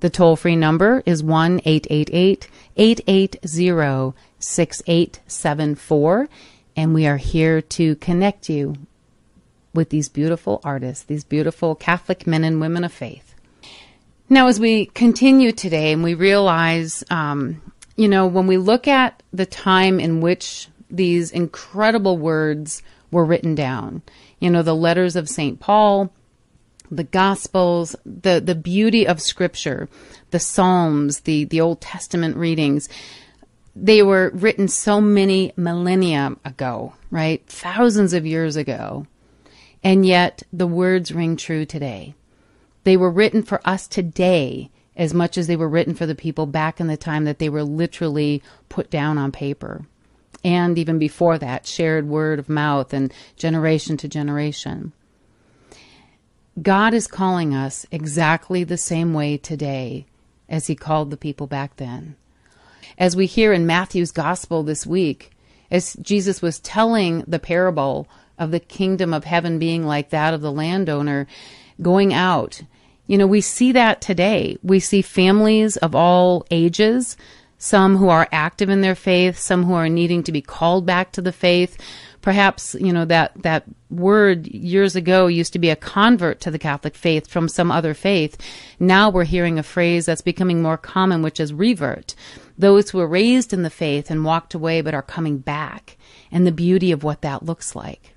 The 0.00 0.10
toll 0.10 0.36
free 0.36 0.56
number 0.56 1.02
is 1.06 1.22
1 1.22 1.62
888 1.64 2.48
880 2.76 4.14
6874. 4.40 6.28
And 6.76 6.92
we 6.92 7.06
are 7.06 7.16
here 7.16 7.62
to 7.62 7.96
connect 7.96 8.50
you 8.50 8.74
with 9.74 9.90
these 9.90 10.08
beautiful 10.08 10.60
artists, 10.64 11.04
these 11.04 11.24
beautiful 11.24 11.74
Catholic 11.74 12.26
men 12.26 12.44
and 12.44 12.60
women 12.60 12.84
of 12.84 12.92
faith. 12.92 13.34
Now, 14.30 14.48
as 14.48 14.60
we 14.60 14.86
continue 14.86 15.52
today 15.52 15.92
and 15.92 16.02
we 16.02 16.14
realize, 16.14 17.02
um, 17.10 17.62
you 17.96 18.08
know, 18.08 18.26
when 18.26 18.46
we 18.46 18.58
look 18.58 18.86
at 18.86 19.22
the 19.32 19.46
time 19.46 19.98
in 19.98 20.20
which 20.20 20.68
these 20.90 21.30
incredible 21.30 22.18
words 22.18 22.82
were 23.10 23.24
written 23.24 23.54
down, 23.54 24.02
you 24.38 24.50
know, 24.50 24.62
the 24.62 24.74
letters 24.74 25.16
of 25.16 25.28
St. 25.28 25.58
Paul, 25.58 26.12
the 26.90 27.04
Gospels, 27.04 27.96
the, 28.04 28.40
the 28.40 28.54
beauty 28.54 29.06
of 29.06 29.20
Scripture, 29.20 29.88
the 30.30 30.38
Psalms, 30.38 31.20
the, 31.20 31.44
the 31.44 31.60
Old 31.60 31.80
Testament 31.80 32.36
readings, 32.36 32.88
they 33.74 34.02
were 34.02 34.30
written 34.34 34.68
so 34.68 35.00
many 35.00 35.52
millennia 35.56 36.36
ago, 36.44 36.94
right? 37.10 37.44
Thousands 37.46 38.12
of 38.12 38.26
years 38.26 38.56
ago. 38.56 39.06
And 39.82 40.04
yet 40.04 40.42
the 40.52 40.66
words 40.66 41.12
ring 41.12 41.36
true 41.36 41.64
today. 41.64 42.14
They 42.84 42.96
were 42.96 43.10
written 43.10 43.42
for 43.42 43.60
us 43.64 43.86
today 43.86 44.70
as 44.96 45.14
much 45.14 45.38
as 45.38 45.46
they 45.46 45.56
were 45.56 45.68
written 45.68 45.94
for 45.94 46.06
the 46.06 46.14
people 46.14 46.46
back 46.46 46.80
in 46.80 46.88
the 46.88 46.96
time 46.96 47.24
that 47.24 47.38
they 47.38 47.48
were 47.48 47.62
literally 47.62 48.42
put 48.68 48.90
down 48.90 49.16
on 49.16 49.30
paper. 49.30 49.86
And 50.44 50.78
even 50.78 50.98
before 50.98 51.38
that, 51.38 51.66
shared 51.66 52.08
word 52.08 52.38
of 52.38 52.48
mouth 52.48 52.92
and 52.92 53.12
generation 53.36 53.96
to 53.98 54.08
generation. 54.08 54.92
God 56.60 56.94
is 56.94 57.06
calling 57.06 57.54
us 57.54 57.86
exactly 57.92 58.64
the 58.64 58.76
same 58.76 59.14
way 59.14 59.36
today 59.36 60.06
as 60.48 60.66
he 60.66 60.74
called 60.74 61.10
the 61.10 61.16
people 61.16 61.46
back 61.46 61.76
then. 61.76 62.16
As 62.96 63.14
we 63.14 63.26
hear 63.26 63.52
in 63.52 63.66
Matthew's 63.66 64.10
gospel 64.10 64.62
this 64.62 64.84
week, 64.86 65.30
as 65.70 65.94
Jesus 66.00 66.42
was 66.42 66.58
telling 66.58 67.22
the 67.26 67.38
parable 67.38 68.08
of 68.38 68.50
the 68.50 68.60
kingdom 68.60 69.12
of 69.12 69.24
heaven 69.24 69.58
being 69.58 69.86
like 69.86 70.10
that 70.10 70.34
of 70.34 70.40
the 70.40 70.52
landowner 70.52 71.26
going 71.80 72.12
out, 72.12 72.62
you 73.06 73.16
know, 73.16 73.26
we 73.26 73.40
see 73.40 73.72
that 73.72 74.00
today. 74.00 74.58
We 74.62 74.80
see 74.80 75.02
families 75.02 75.76
of 75.78 75.94
all 75.94 76.46
ages, 76.50 77.16
some 77.56 77.96
who 77.96 78.08
are 78.08 78.28
active 78.30 78.68
in 78.68 78.82
their 78.82 78.94
faith, 78.94 79.38
some 79.38 79.64
who 79.64 79.74
are 79.74 79.88
needing 79.88 80.22
to 80.24 80.32
be 80.32 80.42
called 80.42 80.86
back 80.86 81.12
to 81.12 81.22
the 81.22 81.32
faith, 81.32 81.78
perhaps 82.20 82.74
you 82.78 82.92
know 82.92 83.04
that 83.04 83.32
that 83.42 83.64
word 83.90 84.46
years 84.48 84.94
ago 84.96 85.26
used 85.28 85.52
to 85.52 85.58
be 85.58 85.70
a 85.70 85.76
convert 85.76 86.40
to 86.40 86.50
the 86.50 86.58
Catholic 86.58 86.94
faith 86.94 87.28
from 87.28 87.48
some 87.48 87.70
other 87.70 87.94
faith. 87.94 88.36
Now 88.78 89.08
we're 89.08 89.24
hearing 89.24 89.58
a 89.58 89.62
phrase 89.62 90.06
that's 90.06 90.20
becoming 90.20 90.60
more 90.60 90.76
common, 90.76 91.22
which 91.22 91.40
is 91.40 91.54
revert. 91.54 92.14
Those 92.58 92.90
who 92.90 92.98
were 92.98 93.08
raised 93.08 93.52
in 93.52 93.62
the 93.62 93.70
faith 93.70 94.10
and 94.10 94.24
walked 94.24 94.52
away 94.52 94.80
but 94.80 94.94
are 94.94 95.02
coming 95.02 95.38
back, 95.38 95.96
and 96.30 96.46
the 96.46 96.52
beauty 96.52 96.92
of 96.92 97.02
what 97.02 97.22
that 97.22 97.44
looks 97.44 97.74
like. 97.74 98.14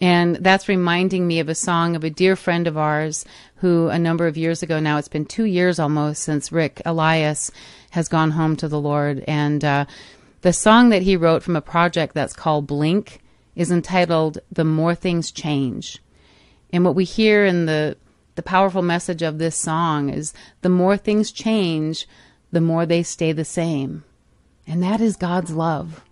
And 0.00 0.36
that's 0.36 0.68
reminding 0.68 1.26
me 1.26 1.40
of 1.40 1.48
a 1.48 1.54
song 1.54 1.94
of 1.94 2.04
a 2.04 2.10
dear 2.10 2.34
friend 2.34 2.66
of 2.66 2.78
ours 2.78 3.24
who, 3.56 3.88
a 3.88 3.98
number 3.98 4.26
of 4.26 4.38
years 4.38 4.62
ago 4.62 4.80
now, 4.80 4.96
it's 4.96 5.08
been 5.08 5.26
two 5.26 5.44
years 5.44 5.78
almost 5.78 6.22
since 6.22 6.50
Rick 6.50 6.80
Elias 6.86 7.50
has 7.90 8.08
gone 8.08 8.30
home 8.30 8.56
to 8.56 8.68
the 8.68 8.80
Lord. 8.80 9.22
And 9.26 9.62
uh, 9.64 9.84
the 10.40 10.54
song 10.54 10.88
that 10.88 11.02
he 11.02 11.16
wrote 11.16 11.42
from 11.42 11.56
a 11.56 11.60
project 11.60 12.14
that's 12.14 12.32
called 12.32 12.66
Blink 12.66 13.20
is 13.54 13.70
entitled 13.70 14.38
The 14.50 14.64
More 14.64 14.94
Things 14.94 15.30
Change. 15.30 15.98
And 16.72 16.84
what 16.84 16.94
we 16.94 17.04
hear 17.04 17.44
in 17.44 17.66
the 17.66 17.96
the 18.36 18.42
powerful 18.42 18.80
message 18.80 19.22
of 19.22 19.36
this 19.36 19.56
song 19.56 20.08
is 20.08 20.32
the 20.62 20.68
more 20.70 20.96
things 20.96 21.30
change, 21.30 22.08
the 22.52 22.60
more 22.60 22.86
they 22.86 23.02
stay 23.02 23.32
the 23.32 23.44
same. 23.44 24.02
And 24.66 24.82
that 24.82 25.00
is 25.00 25.16
God's 25.16 25.50
love. 25.50 26.02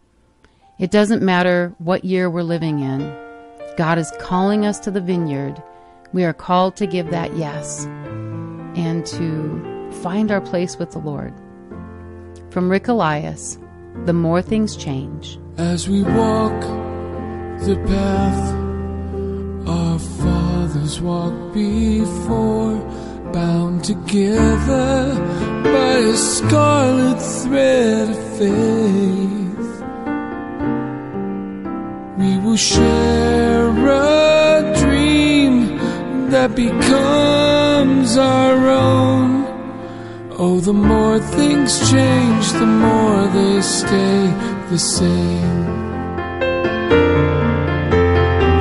It 0.78 0.90
doesn't 0.90 1.22
matter 1.22 1.74
what 1.78 2.04
year 2.04 2.28
we're 2.28 2.42
living 2.42 2.80
in. 2.80 3.27
God 3.78 3.96
is 3.96 4.12
calling 4.18 4.66
us 4.66 4.80
to 4.80 4.90
the 4.90 5.00
vineyard. 5.00 5.62
We 6.12 6.24
are 6.24 6.32
called 6.32 6.74
to 6.78 6.86
give 6.86 7.12
that 7.12 7.36
yes 7.36 7.84
and 8.74 9.06
to 9.06 9.92
find 10.02 10.32
our 10.32 10.40
place 10.40 10.76
with 10.80 10.90
the 10.90 10.98
Lord. 10.98 11.32
From 12.50 12.68
Rick 12.68 12.88
Elias, 12.88 13.56
the 14.04 14.12
more 14.12 14.42
things 14.42 14.76
change. 14.76 15.38
As 15.58 15.88
we 15.88 16.02
walk 16.02 16.60
the 17.60 17.80
path 17.86 18.54
our 19.68 19.98
fathers 20.00 21.00
walked 21.00 21.54
before, 21.54 22.80
bound 23.32 23.84
together 23.84 25.14
by 25.62 25.98
a 25.98 26.16
scarlet 26.16 27.22
thread 27.22 28.08
of 28.10 28.38
faith, 28.38 29.47
we 32.18 32.36
will 32.38 32.56
share 32.56 33.68
a 33.68 34.74
dream 34.82 35.78
that 36.30 36.56
becomes 36.56 38.16
our 38.16 38.56
own. 38.68 39.46
Oh, 40.36 40.58
the 40.60 40.72
more 40.72 41.20
things 41.20 41.78
change, 41.90 42.52
the 42.52 42.66
more 42.66 43.26
they 43.28 43.60
stay 43.62 44.20
the 44.70 44.78
same. 44.78 45.64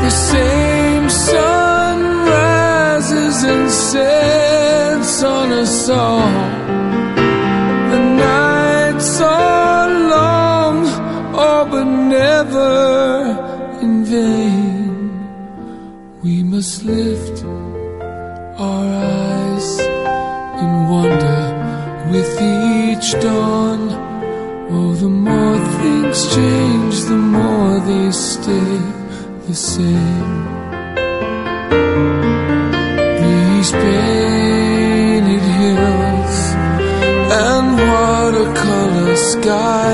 The 0.06 0.12
same 0.12 1.10
sun 1.10 1.98
rises 2.36 3.44
and 3.44 3.72
sets 3.72 5.24
on 5.24 5.52
us 5.52 5.90
all. 5.90 6.67
We 16.24 16.42
must 16.42 16.84
lift 16.84 17.44
our 17.46 18.86
eyes 18.86 19.80
in 20.62 20.90
wonder 20.90 21.44
with 22.12 22.32
each 22.42 23.12
dawn. 23.22 23.82
Oh, 24.72 24.96
the 24.96 25.10
more 25.10 25.60
things 25.80 26.36
change, 26.36 27.02
the 27.04 27.16
more 27.16 27.80
they 27.82 28.12
stay 28.12 28.78
the 29.48 29.54
same. 29.54 30.46
These 33.22 33.72
painted 33.72 35.46
hills 35.62 36.38
and 37.46 37.78
watercolor 37.92 39.16
skies 39.18 39.87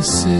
the 0.00 0.39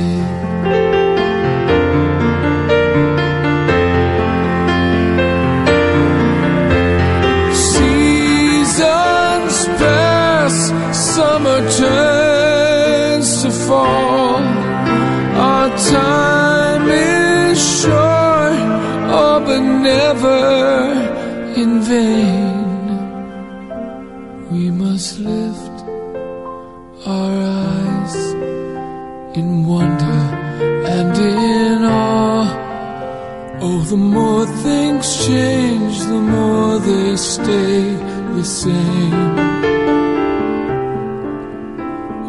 the 38.41 38.47
same. 38.47 39.37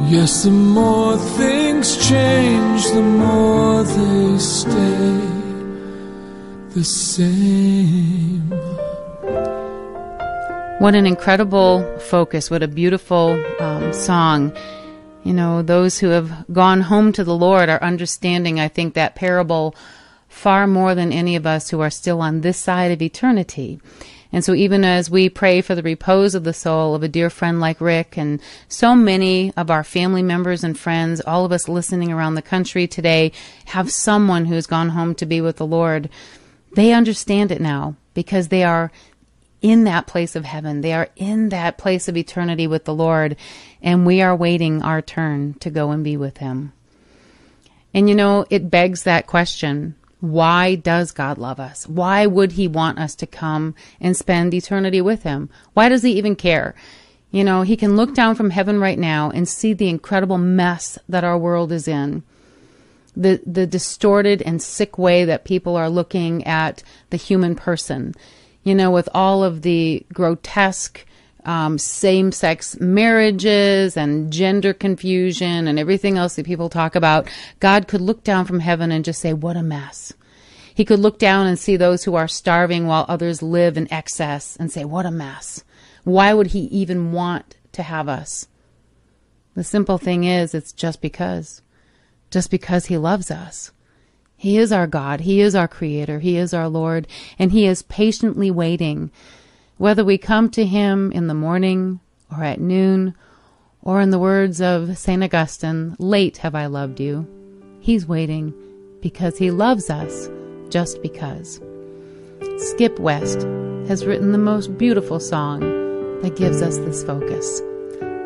Yes, 0.09 0.43
the 0.43 0.51
more 0.51 1.17
things 1.39 1.95
change, 2.09 2.83
the 2.91 3.01
more 3.01 3.83
they 3.83 4.37
stay 4.37 5.21
the 6.75 6.83
same. 6.83 8.41
What 10.79 10.95
an 10.95 11.05
incredible 11.05 11.81
focus. 11.99 12.51
What 12.51 12.61
a 12.61 12.67
beautiful 12.67 13.41
um, 13.61 13.93
song. 13.93 14.51
You 15.23 15.33
know, 15.33 15.61
those 15.61 15.99
who 15.99 16.09
have 16.09 16.45
gone 16.51 16.81
home 16.81 17.13
to 17.13 17.23
the 17.23 17.35
Lord 17.35 17.69
are 17.69 17.81
understanding, 17.81 18.59
I 18.59 18.67
think, 18.67 18.95
that 18.95 19.15
parable 19.15 19.75
far 20.31 20.65
more 20.65 20.95
than 20.95 21.11
any 21.11 21.35
of 21.35 21.45
us 21.45 21.69
who 21.69 21.81
are 21.81 21.89
still 21.89 22.21
on 22.21 22.41
this 22.41 22.57
side 22.57 22.89
of 22.91 23.01
eternity. 23.01 23.79
And 24.31 24.45
so, 24.45 24.53
even 24.53 24.85
as 24.85 25.11
we 25.11 25.27
pray 25.27 25.59
for 25.59 25.75
the 25.75 25.83
repose 25.83 26.33
of 26.33 26.45
the 26.45 26.53
soul 26.53 26.95
of 26.95 27.03
a 27.03 27.09
dear 27.09 27.29
friend 27.29 27.59
like 27.59 27.81
Rick, 27.81 28.17
and 28.17 28.41
so 28.69 28.95
many 28.95 29.51
of 29.57 29.69
our 29.69 29.83
family 29.83 30.23
members 30.23 30.63
and 30.63 30.79
friends, 30.79 31.19
all 31.19 31.43
of 31.43 31.51
us 31.51 31.67
listening 31.67 32.13
around 32.13 32.35
the 32.35 32.41
country 32.41 32.87
today, 32.87 33.33
have 33.65 33.91
someone 33.91 34.45
who 34.45 34.55
has 34.55 34.67
gone 34.67 34.89
home 34.89 35.13
to 35.15 35.25
be 35.25 35.41
with 35.41 35.57
the 35.57 35.65
Lord, 35.65 36.09
they 36.75 36.93
understand 36.93 37.51
it 37.51 37.59
now 37.59 37.95
because 38.13 38.47
they 38.47 38.63
are 38.63 38.89
in 39.61 39.83
that 39.83 40.07
place 40.07 40.37
of 40.37 40.45
heaven. 40.45 40.79
They 40.79 40.93
are 40.93 41.09
in 41.17 41.49
that 41.49 41.77
place 41.77 42.07
of 42.07 42.15
eternity 42.15 42.67
with 42.67 42.85
the 42.85 42.95
Lord, 42.95 43.35
and 43.81 44.05
we 44.05 44.21
are 44.21 44.35
waiting 44.35 44.81
our 44.81 45.01
turn 45.01 45.55
to 45.55 45.69
go 45.69 45.91
and 45.91 46.05
be 46.05 46.15
with 46.15 46.37
Him. 46.37 46.71
And 47.93 48.07
you 48.07 48.15
know, 48.15 48.45
it 48.49 48.71
begs 48.71 49.03
that 49.03 49.27
question 49.27 49.95
why 50.21 50.75
does 50.75 51.11
God 51.11 51.39
love 51.39 51.59
us? 51.59 51.87
Why 51.87 52.27
would 52.27 52.53
He 52.53 52.67
want 52.67 52.99
us 52.99 53.15
to 53.15 53.27
come 53.27 53.75
and 53.99 54.15
spend 54.15 54.53
eternity 54.53 55.01
with 55.01 55.23
Him? 55.23 55.49
Why 55.73 55.89
does 55.89 56.03
He 56.03 56.11
even 56.13 56.35
care? 56.35 56.75
You 57.31 57.43
know, 57.43 57.63
He 57.63 57.75
can 57.75 57.97
look 57.97 58.13
down 58.13 58.35
from 58.35 58.51
heaven 58.51 58.79
right 58.79 58.99
now 58.99 59.31
and 59.31 59.47
see 59.47 59.73
the 59.73 59.89
incredible 59.89 60.37
mess 60.37 60.99
that 61.09 61.23
our 61.23 61.37
world 61.37 61.71
is 61.71 61.87
in. 61.87 62.23
The, 63.17 63.41
the 63.45 63.67
distorted 63.67 64.41
and 64.43 64.61
sick 64.61 64.97
way 64.97 65.25
that 65.25 65.43
people 65.43 65.75
are 65.75 65.89
looking 65.89 66.45
at 66.45 66.81
the 67.09 67.17
human 67.17 67.55
person. 67.55 68.13
You 68.63 68.75
know, 68.75 68.91
with 68.91 69.09
all 69.13 69.43
of 69.43 69.63
the 69.63 70.05
grotesque 70.13 71.03
um, 71.45 71.77
same 71.77 72.31
sex 72.31 72.79
marriages 72.79 73.97
and 73.97 74.31
gender 74.31 74.73
confusion 74.73 75.67
and 75.67 75.79
everything 75.79 76.17
else 76.17 76.35
that 76.35 76.45
people 76.45 76.69
talk 76.69 76.95
about, 76.95 77.29
God 77.59 77.87
could 77.87 78.01
look 78.01 78.23
down 78.23 78.45
from 78.45 78.59
heaven 78.59 78.91
and 78.91 79.05
just 79.05 79.21
say, 79.21 79.33
What 79.33 79.57
a 79.57 79.63
mess. 79.63 80.13
He 80.73 80.85
could 80.85 80.99
look 80.99 81.19
down 81.19 81.47
and 81.47 81.59
see 81.59 81.75
those 81.75 82.03
who 82.03 82.15
are 82.15 82.27
starving 82.27 82.87
while 82.87 83.05
others 83.07 83.41
live 83.41 83.77
in 83.77 83.91
excess 83.91 84.55
and 84.57 84.71
say, 84.71 84.85
What 84.85 85.05
a 85.05 85.11
mess. 85.11 85.63
Why 86.03 86.33
would 86.33 86.47
He 86.47 86.61
even 86.65 87.11
want 87.11 87.55
to 87.73 87.83
have 87.83 88.07
us? 88.07 88.47
The 89.53 89.63
simple 89.63 89.97
thing 89.97 90.23
is, 90.23 90.53
it's 90.53 90.71
just 90.71 91.01
because. 91.01 91.61
Just 92.29 92.49
because 92.49 92.85
He 92.85 92.97
loves 92.97 93.29
us. 93.29 93.71
He 94.37 94.57
is 94.57 94.71
our 94.71 94.87
God. 94.87 95.21
He 95.21 95.41
is 95.41 95.53
our 95.53 95.67
Creator. 95.67 96.19
He 96.19 96.37
is 96.37 96.53
our 96.53 96.67
Lord. 96.67 97.07
And 97.37 97.51
He 97.51 97.65
is 97.67 97.83
patiently 97.83 98.49
waiting 98.49 99.11
whether 99.81 100.05
we 100.05 100.15
come 100.15 100.47
to 100.47 100.63
him 100.63 101.11
in 101.11 101.25
the 101.25 101.33
morning 101.33 101.99
or 102.29 102.43
at 102.43 102.61
noon, 102.61 103.15
or 103.81 103.99
in 103.99 104.11
the 104.11 104.19
words 104.19 104.61
of 104.61 104.95
St. 104.95 105.23
Augustine, 105.23 105.95
late 105.97 106.37
have 106.37 106.53
I 106.53 106.67
loved 106.67 106.99
you. 106.99 107.27
He's 107.79 108.05
waiting 108.05 108.53
because 109.01 109.39
he 109.39 109.49
loves 109.49 109.89
us 109.89 110.29
just 110.69 111.01
because. 111.01 111.59
Skip 112.57 112.99
West 112.99 113.41
has 113.87 114.05
written 114.05 114.33
the 114.33 114.37
most 114.37 114.77
beautiful 114.77 115.19
song 115.19 115.61
that 116.21 116.35
gives 116.35 116.61
us 116.61 116.77
this 116.77 117.03
focus. 117.03 117.63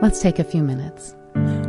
Let's 0.02 0.22
take 0.22 0.40
a 0.40 0.44
few 0.44 0.62
minutes. 0.62 1.16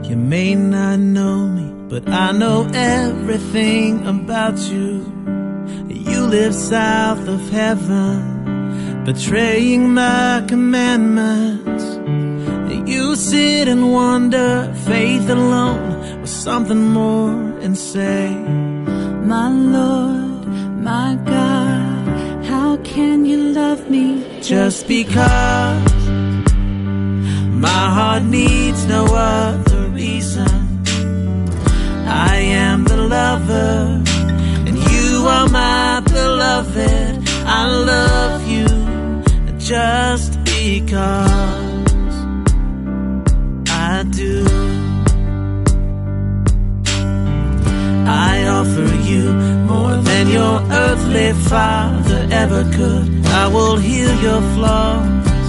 You 0.03 0.17
may 0.17 0.57
not 0.57 0.99
know 0.99 1.47
me, 1.47 1.89
but 1.89 2.09
I 2.09 2.33
know 2.33 2.69
everything 2.75 4.05
about 4.05 4.59
you. 4.59 5.07
You 5.89 6.27
live 6.27 6.57
south 6.57 7.29
of 7.29 7.51
heaven 7.51 8.36
betraying 9.07 9.95
my 9.95 10.45
commandments. 10.49 11.85
You 12.91 13.15
sit 13.15 13.69
and 13.69 13.93
wonder, 13.93 14.75
faith 14.85 15.31
alone 15.31 16.21
was 16.21 16.31
something 16.31 16.89
more, 16.89 17.31
and 17.65 17.79
say, 17.79 18.35
My 19.33 19.49
Lord, 19.49 20.47
my 20.91 21.17
God, 21.25 22.45
how 22.47 22.79
can 22.79 23.25
you 23.25 23.39
love 23.61 23.89
me 23.89 24.25
just 24.43 24.89
because? 24.89 26.07
My 27.69 27.85
heart 27.97 28.25
needs 28.25 28.87
no 28.87 29.07
other 29.15 29.87
reason. 30.03 30.83
I 32.09 32.37
am 32.67 32.85
the 32.85 32.97
lover, 32.97 34.03
and 34.67 34.77
you 34.91 35.27
are 35.29 35.49
my 35.49 36.01
beloved. 36.01 37.23
I 37.49 37.65
love 37.67 38.46
just 39.67 40.33
because 40.45 42.15
I 43.69 44.05
do. 44.11 44.47
I 48.09 48.47
offer 48.47 48.95
you 49.11 49.33
more 49.71 49.97
than 49.97 50.29
your 50.29 50.61
earthly 50.71 51.33
father 51.51 52.29
ever 52.31 52.63
could. 52.77 53.27
I 53.27 53.49
will 53.49 53.77
heal 53.77 54.15
your 54.23 54.41
flaws, 54.55 55.49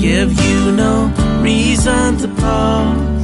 give 0.00 0.30
you 0.46 0.72
no 0.72 0.94
reason 1.42 2.18
to 2.18 2.28
pause. 2.28 3.22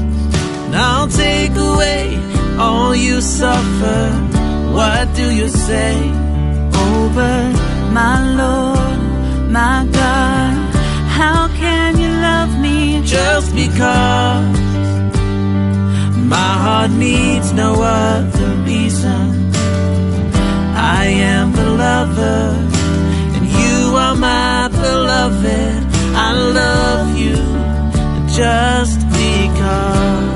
And 0.64 0.74
I'll 0.74 1.08
take 1.08 1.54
away 1.56 2.18
all 2.58 2.96
you 2.96 3.20
suffer. 3.20 4.00
What 4.72 5.14
do 5.14 5.30
you 5.32 5.48
say? 5.48 6.24
over 7.04 7.52
my 7.92 8.14
Lord 8.36 8.83
my 9.54 9.86
God, 9.92 10.74
how 11.06 11.46
can 11.46 11.96
you 11.96 12.08
love 12.08 12.58
me 12.58 13.00
just 13.04 13.54
because? 13.54 14.58
My 16.34 16.52
heart 16.64 16.90
needs 16.90 17.52
no 17.52 17.70
other 17.80 18.50
reason. 18.70 19.52
I 20.74 21.04
am 21.34 21.52
the 21.52 21.70
lover, 21.70 22.42
and 23.36 23.46
you 23.46 23.96
are 24.04 24.16
my 24.16 24.66
beloved. 24.72 25.82
I 26.26 26.30
love 26.60 27.16
you 27.16 27.38
just 28.40 28.98
because 29.10 30.33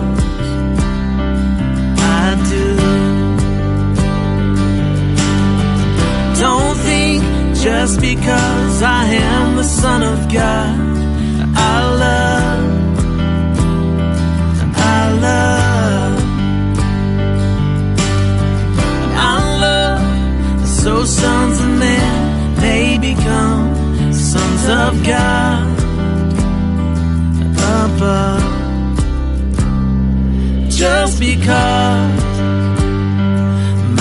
just 7.71 8.01
because 8.01 8.83
I 8.83 9.05
am 9.05 9.57
the 9.57 9.69
Son 9.83 10.03
of 10.03 10.19
God. 10.33 10.75
I 11.55 11.79
love, 12.05 12.69
I 14.97 15.01
love, 15.27 16.19
I 19.33 19.37
love. 19.64 20.69
So 20.81 21.05
sons 21.05 21.61
of 21.61 21.71
men 21.87 22.57
may 22.64 22.97
become 23.11 23.66
sons 24.14 24.62
of 24.83 24.93
God 25.14 25.79
above. 27.83 28.49
Just 30.71 31.21
because 31.21 32.23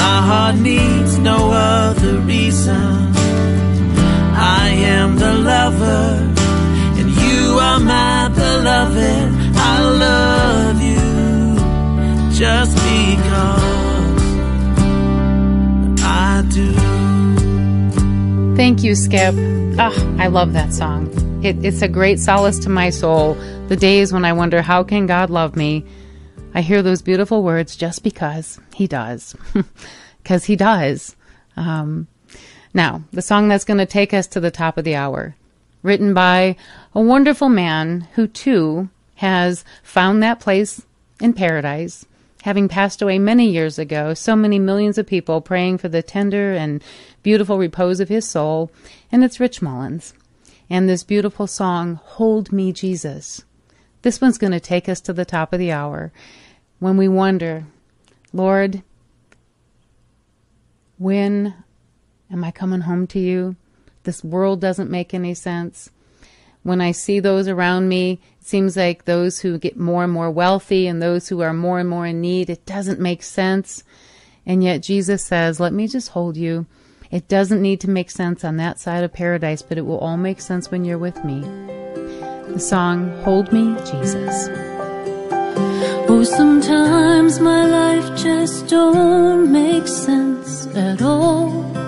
my 0.01 0.17
heart 0.29 0.55
needs 0.55 1.17
no 1.17 1.51
other 1.51 2.19
reason. 2.19 2.96
Am 4.89 5.17
the 5.17 5.33
lover, 5.33 6.33
and 6.99 7.09
you 7.09 7.59
are 7.59 7.79
my 7.79 8.29
beloved. 8.29 9.29
I 9.57 9.81
love 10.05 10.81
you 10.81 12.31
just 12.33 12.75
because 12.75 14.21
I 16.03 16.43
do. 16.49 16.73
Thank 18.55 18.83
you, 18.83 18.95
Skip. 18.95 19.35
Oh, 19.79 20.15
I 20.19 20.27
love 20.27 20.53
that 20.53 20.73
song. 20.73 21.11
It, 21.43 21.63
it's 21.63 21.81
a 21.81 21.87
great 21.87 22.19
solace 22.19 22.57
to 22.59 22.69
my 22.69 22.89
soul. 22.89 23.35
The 23.67 23.75
days 23.75 24.13
when 24.13 24.23
I 24.25 24.33
wonder, 24.33 24.61
how 24.61 24.83
can 24.83 25.05
God 25.05 25.29
love 25.29 25.55
me? 25.55 25.85
I 26.53 26.61
hear 26.61 26.81
those 26.81 27.01
beautiful 27.01 27.43
words 27.43 27.75
just 27.75 28.03
because 28.03 28.59
He 28.73 28.87
does. 28.87 29.35
Because 30.23 30.43
He 30.43 30.55
does. 30.57 31.15
Um, 31.55 32.07
now, 32.73 33.03
the 33.11 33.21
song 33.21 33.47
that's 33.47 33.65
going 33.65 33.77
to 33.77 33.85
take 33.85 34.13
us 34.13 34.27
to 34.27 34.39
the 34.39 34.51
top 34.51 34.77
of 34.77 34.83
the 34.83 34.95
hour, 34.95 35.35
written 35.83 36.13
by 36.13 36.55
a 36.93 37.01
wonderful 37.01 37.49
man 37.49 38.07
who 38.15 38.27
too 38.27 38.89
has 39.15 39.65
found 39.83 40.21
that 40.21 40.39
place 40.39 40.85
in 41.19 41.33
paradise, 41.33 42.05
having 42.43 42.67
passed 42.67 43.01
away 43.01 43.17
many 43.19 43.49
years 43.49 43.79
ago, 43.79 44.13
so 44.13 44.35
many 44.35 44.59
millions 44.59 44.97
of 44.97 45.07
people 45.07 45.41
praying 45.41 45.77
for 45.77 45.89
the 45.89 46.03
tender 46.03 46.53
and 46.53 46.83
beautiful 47.23 47.57
repose 47.57 47.99
of 47.99 48.09
his 48.09 48.27
soul, 48.27 48.71
and 49.11 49.23
it's 49.23 49.39
Rich 49.39 49.61
Mullins. 49.61 50.13
And 50.69 50.87
this 50.87 51.03
beautiful 51.03 51.47
song, 51.47 51.99
Hold 52.03 52.51
Me 52.51 52.71
Jesus. 52.73 53.43
This 54.01 54.21
one's 54.21 54.37
going 54.37 54.51
to 54.51 54.59
take 54.59 54.87
us 54.87 55.01
to 55.01 55.13
the 55.13 55.25
top 55.25 55.53
of 55.53 55.59
the 55.59 55.71
hour 55.71 56.11
when 56.79 56.97
we 56.97 57.07
wonder, 57.07 57.65
Lord, 58.33 58.83
when 60.97 61.53
Am 62.31 62.43
I 62.43 62.51
coming 62.51 62.81
home 62.81 63.07
to 63.07 63.19
you? 63.19 63.55
This 64.03 64.23
world 64.23 64.59
doesn't 64.59 64.91
make 64.91 65.13
any 65.13 65.33
sense. 65.33 65.89
When 66.63 66.81
I 66.81 66.91
see 66.91 67.19
those 67.21 67.47
around 67.47 67.87
me, 67.87 68.19
it 68.41 68.47
seems 68.47 68.75
like 68.75 69.05
those 69.05 69.39
who 69.39 69.57
get 69.57 69.77
more 69.77 70.03
and 70.03 70.11
more 70.11 70.29
wealthy 70.29 70.87
and 70.87 71.01
those 71.01 71.29
who 71.29 71.39
are 71.41 71.53
more 71.53 71.79
and 71.79 71.87
more 71.87 72.05
in 72.05 72.19
need, 72.19 72.49
it 72.49 72.65
doesn't 72.65 72.99
make 72.99 73.23
sense. 73.23 73.83
And 74.45 74.61
yet 74.63 74.83
Jesus 74.83 75.23
says, 75.23 75.59
Let 75.59 75.71
me 75.71 75.87
just 75.87 76.09
hold 76.09 76.35
you. 76.35 76.65
It 77.09 77.29
doesn't 77.29 77.61
need 77.61 77.79
to 77.81 77.89
make 77.89 78.11
sense 78.11 78.43
on 78.43 78.57
that 78.57 78.79
side 78.79 79.05
of 79.05 79.13
paradise, 79.13 79.61
but 79.61 79.77
it 79.77 79.85
will 79.85 79.99
all 79.99 80.17
make 80.17 80.41
sense 80.41 80.69
when 80.69 80.83
you're 80.83 80.97
with 80.97 81.23
me. 81.23 81.41
The 82.51 82.59
song 82.59 83.11
Hold 83.23 83.53
Me, 83.53 83.75
Jesus. 83.89 84.49
Oh, 86.09 86.23
sometimes 86.23 87.39
my 87.39 87.65
life 87.65 88.17
just 88.17 88.67
don't 88.67 89.51
make 89.51 89.87
sense 89.87 90.67
at 90.75 91.01
all. 91.01 91.86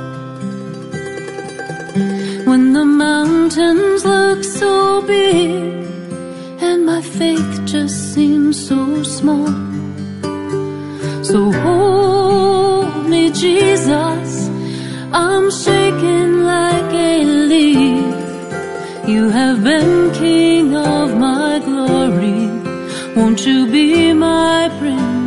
When 2.49 2.73
the 2.73 2.83
mountains 2.83 4.03
look 4.03 4.43
so 4.43 5.03
big 5.03 5.85
and 6.67 6.83
my 6.83 6.99
faith 6.99 7.61
just 7.65 8.15
seems 8.15 8.55
so 8.67 9.03
small. 9.03 9.53
So 11.23 11.51
hold 11.51 13.05
me, 13.07 13.29
Jesus. 13.29 14.49
I'm 15.13 15.51
shaking 15.51 16.43
like 16.43 16.91
a 16.91 17.23
leaf. 17.51 19.07
You 19.07 19.29
have 19.29 19.63
been 19.63 20.11
king 20.15 20.75
of 20.75 21.15
my 21.19 21.59
glory. 21.59 22.47
Won't 23.15 23.45
you 23.45 23.67
be 23.67 24.11
my 24.11 24.71
Prince 24.79 25.18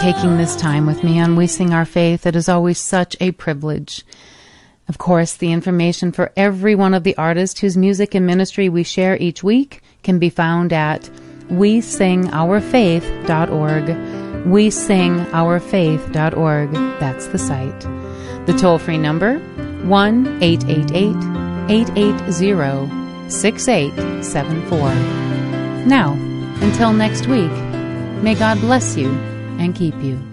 taking 0.00 0.36
this 0.38 0.56
time 0.56 0.86
with 0.86 1.04
me 1.04 1.20
on 1.20 1.36
We 1.36 1.46
Sing 1.46 1.74
Our 1.74 1.84
Faith. 1.84 2.24
It 2.24 2.34
is 2.34 2.48
always 2.48 2.78
such 2.78 3.14
a 3.20 3.32
privilege. 3.32 4.02
Of 4.88 4.96
course, 4.96 5.34
the 5.34 5.52
information 5.52 6.10
for 6.10 6.32
every 6.38 6.74
one 6.74 6.94
of 6.94 7.04
the 7.04 7.14
artists 7.18 7.60
whose 7.60 7.76
music 7.76 8.14
and 8.14 8.26
ministry 8.26 8.70
we 8.70 8.82
share 8.82 9.18
each 9.18 9.44
week 9.44 9.82
can 10.02 10.18
be 10.18 10.30
found 10.30 10.72
at 10.72 11.02
wesingourfaith.org. 11.50 13.84
Wesingourfaith.org. 14.46 16.72
That's 16.98 17.26
the 17.26 17.38
site. 17.38 17.80
The 18.46 18.56
toll 18.58 18.78
free 18.78 18.96
number 18.96 19.38
1 19.38 20.42
888 20.42 21.70
880 21.70 23.30
6874. 23.30 24.78
Now, 25.84 26.14
until 26.62 26.94
next 26.94 27.26
week, 27.26 27.52
may 28.22 28.34
God 28.34 28.58
bless 28.60 28.96
you 28.96 29.29
and 29.60 29.74
keep 29.74 29.94
you. 30.02 30.29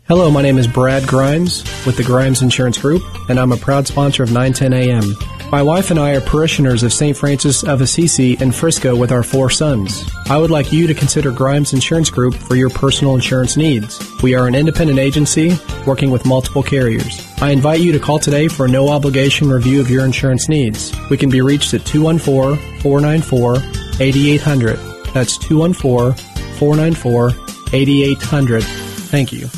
Hello, 0.06 0.30
my 0.30 0.42
name 0.42 0.58
is 0.58 0.66
Brad 0.66 1.08
Grimes 1.08 1.62
with 1.86 1.96
the 1.96 2.04
Grimes 2.04 2.42
Insurance 2.42 2.76
Group, 2.76 3.02
and 3.30 3.40
I'm 3.40 3.52
a 3.52 3.56
proud 3.56 3.86
sponsor 3.86 4.22
of 4.22 4.32
910 4.32 4.74
AM. 4.74 5.50
My 5.50 5.62
wife 5.62 5.90
and 5.90 5.98
I 5.98 6.10
are 6.10 6.20
parishioners 6.20 6.82
of 6.82 6.92
St. 6.92 7.16
Francis 7.16 7.64
of 7.64 7.80
Assisi 7.80 8.34
in 8.34 8.52
Frisco 8.52 8.94
with 8.94 9.10
our 9.10 9.22
four 9.22 9.48
sons. 9.48 10.04
I 10.26 10.36
would 10.36 10.50
like 10.50 10.74
you 10.74 10.86
to 10.86 10.92
consider 10.92 11.30
Grimes 11.30 11.72
Insurance 11.72 12.10
Group 12.10 12.34
for 12.34 12.54
your 12.54 12.68
personal 12.68 13.14
insurance 13.14 13.56
needs. 13.56 13.98
We 14.22 14.34
are 14.34 14.46
an 14.46 14.54
independent 14.54 14.98
agency 14.98 15.56
working 15.86 16.10
with 16.10 16.26
multiple 16.26 16.62
carriers. 16.62 17.26
I 17.40 17.52
invite 17.52 17.80
you 17.80 17.90
to 17.92 17.98
call 17.98 18.18
today 18.18 18.46
for 18.46 18.66
a 18.66 18.70
no 18.70 18.90
obligation 18.90 19.48
review 19.48 19.80
of 19.80 19.88
your 19.88 20.04
insurance 20.04 20.50
needs. 20.50 20.92
We 21.08 21.16
can 21.16 21.30
be 21.30 21.40
reached 21.40 21.72
at 21.72 21.86
214 21.86 22.80
494 22.82 23.56
8800. 24.00 24.76
That's 25.14 25.38
214 25.38 26.12
494 26.58 27.30
8800. 27.72 28.64
Thank 28.64 29.32
you. 29.32 29.48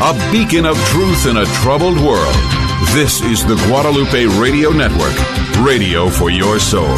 A 0.00 0.30
beacon 0.30 0.64
of 0.64 0.78
truth 0.84 1.26
in 1.26 1.38
a 1.38 1.44
troubled 1.46 1.98
world. 1.98 2.36
This 2.94 3.20
is 3.20 3.44
the 3.44 3.56
Guadalupe 3.66 4.26
Radio 4.40 4.70
Network, 4.70 5.12
radio 5.58 6.08
for 6.08 6.30
your 6.30 6.60
soul. 6.60 6.94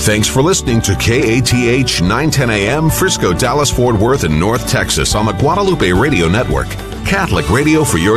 Thanks 0.00 0.26
for 0.26 0.40
listening 0.40 0.80
to 0.80 0.94
KATH 0.94 2.00
910 2.00 2.48
AM, 2.48 2.88
Frisco, 2.88 3.34
Dallas, 3.34 3.70
Fort 3.70 3.96
Worth, 3.96 4.24
and 4.24 4.40
North 4.40 4.66
Texas 4.66 5.14
on 5.14 5.26
the 5.26 5.32
Guadalupe 5.32 5.92
Radio 5.92 6.28
Network, 6.28 6.68
Catholic 7.04 7.50
radio 7.50 7.84
for 7.84 7.98
your 7.98 8.06